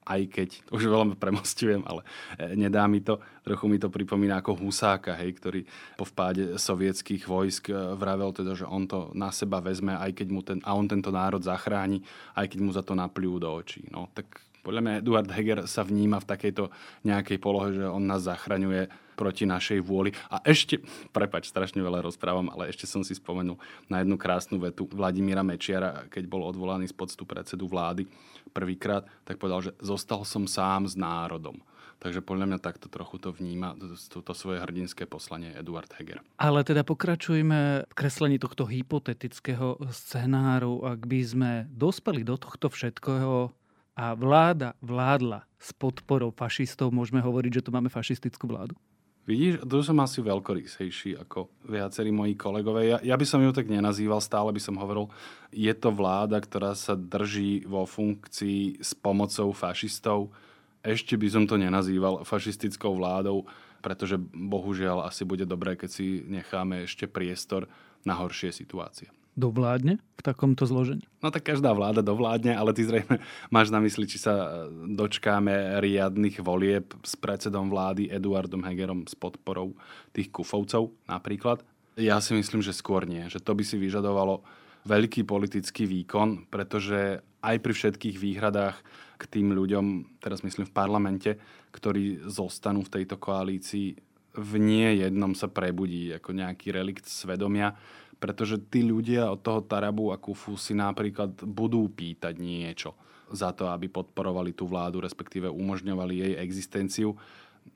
aj 0.09 0.21
keď, 0.33 0.49
už 0.73 0.89
veľmi 0.89 1.15
premostujem, 1.21 1.85
ale 1.85 2.01
e, 2.41 2.57
nedá 2.57 2.89
mi 2.89 3.05
to, 3.05 3.21
trochu 3.45 3.69
mi 3.69 3.77
to 3.77 3.93
pripomína 3.93 4.41
ako 4.41 4.57
Husáka, 4.57 5.13
hej, 5.21 5.37
ktorý 5.37 5.61
po 6.01 6.09
vpáde 6.09 6.57
sovietských 6.57 7.29
vojsk 7.29 7.69
e, 7.69 7.77
vravel 7.95 8.33
teda, 8.33 8.57
že 8.57 8.65
on 8.65 8.89
to 8.89 9.13
na 9.13 9.29
seba 9.29 9.61
vezme, 9.61 9.93
aj 9.93 10.17
keď 10.17 10.29
mu 10.33 10.41
ten, 10.41 10.59
a 10.65 10.73
on 10.73 10.89
tento 10.89 11.13
národ 11.13 11.45
zachráni, 11.45 12.01
aj 12.33 12.49
keď 12.49 12.59
mu 12.65 12.73
za 12.73 12.81
to 12.81 12.97
napliú 12.97 13.37
do 13.37 13.53
očí. 13.53 13.85
No, 13.93 14.09
tak 14.17 14.41
podľa 14.69 14.85
mňa 14.85 14.99
Eduard 15.01 15.31
Heger 15.33 15.65
sa 15.65 15.81
vníma 15.81 16.21
v 16.21 16.29
takejto 16.29 16.69
nejakej 17.09 17.41
polohe, 17.41 17.73
že 17.73 17.89
on 17.89 18.05
nás 18.05 18.29
zachraňuje 18.29 18.93
proti 19.17 19.49
našej 19.49 19.81
vôli. 19.81 20.13
A 20.29 20.45
ešte, 20.45 20.85
prepač, 21.09 21.49
strašne 21.49 21.81
veľa 21.81 22.05
rozprávam, 22.05 22.53
ale 22.53 22.69
ešte 22.69 22.85
som 22.85 23.01
si 23.01 23.17
spomenul 23.17 23.57
na 23.89 24.05
jednu 24.05 24.21
krásnu 24.21 24.61
vetu 24.61 24.85
Vladimíra 24.93 25.41
Mečiara, 25.41 26.05
keď 26.13 26.29
bol 26.29 26.45
odvolaný 26.45 26.85
z 26.85 26.93
poctu 26.93 27.25
predsedu 27.25 27.65
vlády 27.65 28.05
prvýkrát, 28.53 29.09
tak 29.25 29.41
povedal, 29.41 29.65
že 29.65 29.73
zostal 29.81 30.21
som 30.29 30.45
sám 30.45 30.85
s 30.85 31.01
národom. 31.01 31.65
Takže 31.99 32.23
podľa 32.23 32.47
mňa 32.47 32.59
takto 32.63 32.87
trochu 32.87 33.19
to 33.19 33.35
vníma, 33.35 33.75
toto 34.07 34.31
svoje 34.31 34.63
hrdinské 34.63 35.03
poslanie 35.03 35.51
Eduard 35.59 35.91
Heger. 35.99 36.23
Ale 36.39 36.63
teda 36.63 36.87
pokračujme 36.87 37.91
v 37.91 37.95
kreslení 37.99 38.39
tohto 38.39 38.71
hypotetického 38.71 39.83
scenáru. 39.91 40.87
Ak 40.87 41.03
by 41.11 41.21
sme 41.27 41.51
dospeli 41.75 42.23
do 42.23 42.39
tohto 42.39 42.71
všetkého, 42.71 43.51
a 43.99 44.15
vláda 44.15 44.79
vládla 44.79 45.43
s 45.59 45.75
podporou 45.75 46.31
fašistov, 46.31 46.95
môžeme 46.95 47.19
hovoriť, 47.19 47.59
že 47.59 47.65
tu 47.67 47.75
máme 47.75 47.91
fašistickú 47.91 48.47
vládu? 48.47 48.79
Vidíš, 49.27 49.61
tu 49.67 49.85
som 49.85 49.99
asi 50.01 50.25
veľkorysejší 50.25 51.21
ako 51.21 51.53
viacerí 51.69 52.09
moji 52.09 52.33
kolegovia. 52.33 52.97
Ja, 52.97 53.13
ja 53.13 53.17
by 53.19 53.27
som 53.29 53.45
ju 53.45 53.53
tak 53.53 53.69
nenazýval, 53.69 54.25
stále 54.25 54.55
by 54.57 54.63
som 54.63 54.81
hovoril, 54.81 55.13
je 55.53 55.69
to 55.77 55.93
vláda, 55.93 56.41
ktorá 56.41 56.73
sa 56.73 56.97
drží 56.97 57.69
vo 57.69 57.85
funkcii 57.85 58.81
s 58.81 58.97
pomocou 58.97 59.53
fašistov. 59.53 60.33
Ešte 60.81 61.19
by 61.21 61.29
som 61.29 61.45
to 61.45 61.61
nenazýval 61.61 62.25
fašistickou 62.25 62.97
vládou, 62.97 63.45
pretože 63.85 64.17
bohužiaľ 64.33 65.05
asi 65.05 65.29
bude 65.29 65.45
dobré, 65.45 65.77
keď 65.77 65.91
si 65.93 66.25
necháme 66.25 66.89
ešte 66.89 67.05
priestor 67.05 67.69
na 68.09 68.17
horšie 68.17 68.49
situácie 68.49 69.13
dovládne 69.39 70.03
v 70.03 70.21
takomto 70.21 70.67
zložení? 70.67 71.07
No 71.23 71.31
tak 71.31 71.47
každá 71.47 71.71
vláda 71.71 72.03
dovládne, 72.03 72.59
ale 72.59 72.75
ty 72.75 72.83
zrejme 72.83 73.23
máš 73.55 73.71
na 73.71 73.79
mysli, 73.79 74.11
či 74.11 74.19
sa 74.19 74.67
dočkáme 74.75 75.79
riadnych 75.79 76.43
volieb 76.43 76.91
s 77.07 77.15
predsedom 77.15 77.71
vlády 77.71 78.11
Eduardom 78.11 78.67
Hegerom 78.67 79.07
s 79.07 79.15
podporou 79.15 79.79
tých 80.11 80.35
kufovcov 80.35 80.91
napríklad. 81.07 81.63
Ja 81.95 82.19
si 82.19 82.35
myslím, 82.35 82.63
že 82.63 82.75
skôr 82.75 83.07
nie. 83.07 83.31
Že 83.31 83.47
to 83.47 83.53
by 83.55 83.63
si 83.63 83.79
vyžadovalo 83.79 84.43
veľký 84.87 85.23
politický 85.23 85.87
výkon, 85.87 86.51
pretože 86.51 87.23
aj 87.39 87.57
pri 87.63 87.73
všetkých 87.75 88.17
výhradách 88.19 88.77
k 89.19 89.23
tým 89.27 89.51
ľuďom, 89.55 90.19
teraz 90.23 90.43
myslím 90.47 90.67
v 90.67 90.75
parlamente, 90.75 91.31
ktorí 91.75 92.27
zostanú 92.27 92.87
v 92.87 93.03
tejto 93.03 93.19
koalícii, 93.19 94.08
v 94.39 94.53
nie 94.63 95.03
jednom 95.03 95.35
sa 95.35 95.51
prebudí 95.51 96.15
ako 96.15 96.31
nejaký 96.31 96.71
relikt 96.71 97.11
svedomia 97.11 97.75
pretože 98.19 98.59
tí 98.67 98.83
ľudia 98.83 99.31
od 99.31 99.41
toho 99.41 99.63
Tarabu 99.63 100.11
a 100.11 100.19
Kufu 100.19 100.59
si 100.59 100.75
napríklad 100.75 101.39
budú 101.47 101.87
pýtať 101.87 102.35
niečo 102.37 102.99
za 103.31 103.55
to, 103.55 103.71
aby 103.71 103.87
podporovali 103.87 104.53
tú 104.53 104.67
vládu, 104.67 104.99
respektíve 104.99 105.47
umožňovali 105.47 106.15
jej 106.19 106.35
existenciu. 106.43 107.15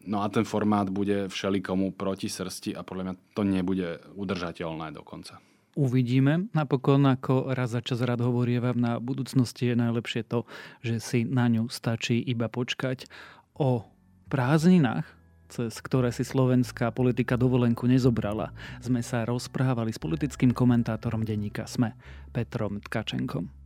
No 0.03 0.25
a 0.25 0.27
ten 0.33 0.42
formát 0.42 0.88
bude 0.90 1.31
všelikomu 1.31 1.94
proti 1.94 2.27
srsti 2.27 2.75
a 2.75 2.83
podľa 2.83 3.03
mňa 3.07 3.14
to 3.37 3.42
nebude 3.46 3.88
udržateľné 4.18 4.90
dokonca. 4.90 5.38
Uvidíme. 5.72 6.53
Napokon, 6.53 7.09
ako 7.09 7.53
raz 7.57 7.72
za 7.72 7.81
čas 7.81 8.05
rád 8.05 8.20
hovorievam, 8.20 8.77
na 8.77 9.01
budúcnosti 9.01 9.72
je 9.72 9.77
najlepšie 9.77 10.22
to, 10.29 10.44
že 10.85 11.01
si 11.01 11.18
na 11.25 11.48
ňu 11.48 11.72
stačí 11.72 12.20
iba 12.20 12.48
počkať. 12.53 13.09
O 13.57 13.85
prázdninách 14.29 15.21
cez 15.53 15.85
ktoré 15.85 16.09
si 16.09 16.25
slovenská 16.25 16.88
politika 16.97 17.37
dovolenku 17.37 17.85
nezobrala, 17.85 18.57
sme 18.81 19.05
sa 19.05 19.29
rozprávali 19.29 19.93
s 19.93 20.01
politickým 20.01 20.57
komentátorom 20.57 21.29
denníka 21.29 21.69
SME, 21.69 21.93
Petrom 22.33 22.81
Tkačenkom. 22.81 23.62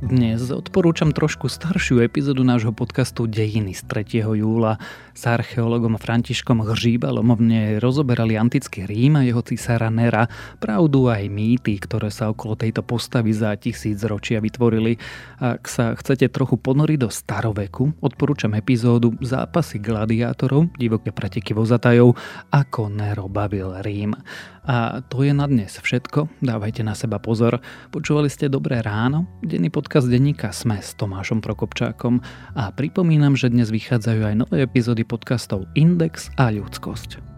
Dnes 0.00 0.48
odporúčam 0.48 1.12
trošku 1.12 1.52
staršiu 1.52 2.00
epizódu 2.00 2.40
nášho 2.40 2.72
podcastu 2.72 3.28
Dejiny 3.28 3.76
z 3.76 3.84
3. 3.84 4.24
júla. 4.32 4.80
S 5.12 5.28
archeologom 5.28 6.00
Františkom 6.00 6.64
Hržíbalom 6.64 7.36
v 7.36 7.42
nej 7.44 7.70
rozoberali 7.76 8.32
antický 8.40 8.88
Rím 8.88 9.20
a 9.20 9.28
jeho 9.28 9.44
cisára 9.44 9.92
Nera, 9.92 10.24
pravdu 10.56 11.12
aj 11.12 11.28
mýty, 11.28 11.76
ktoré 11.84 12.08
sa 12.08 12.32
okolo 12.32 12.56
tejto 12.56 12.80
postavy 12.80 13.36
za 13.36 13.52
tisíc 13.60 14.00
ročia 14.00 14.40
vytvorili. 14.40 14.96
Ak 15.36 15.68
sa 15.68 15.92
chcete 15.92 16.32
trochu 16.32 16.56
ponoriť 16.56 16.96
do 17.04 17.12
staroveku, 17.12 18.00
odporúčam 18.00 18.56
epizódu 18.56 19.12
Zápasy 19.20 19.84
gladiátorov, 19.84 20.72
divoké 20.80 21.12
preteky 21.12 21.52
vozatajov, 21.52 22.16
ako 22.48 22.88
Nero 22.88 23.28
bavil 23.28 23.76
Rím. 23.84 24.16
A 24.64 25.02
to 25.02 25.24
je 25.26 25.34
na 25.34 25.48
dnes 25.50 25.72
všetko. 25.72 26.40
Dávajte 26.44 26.84
na 26.86 26.92
seba 26.94 27.18
pozor. 27.18 27.58
Počúvali 27.90 28.28
ste 28.30 28.46
Dobré 28.46 28.78
ráno? 28.84 29.26
Denný 29.42 29.72
podcast 29.90 30.06
denníka 30.06 30.54
Sme 30.54 30.78
s 30.78 30.94
Tomášom 30.94 31.42
Prokopčákom. 31.42 32.22
A 32.54 32.70
pripomínam, 32.70 33.34
že 33.34 33.50
dnes 33.50 33.74
vychádzajú 33.74 34.22
aj 34.22 34.34
nové 34.38 34.62
epizódy 34.62 35.02
podcastov 35.02 35.66
Index 35.74 36.30
a 36.38 36.46
Ľudskosť. 36.54 37.29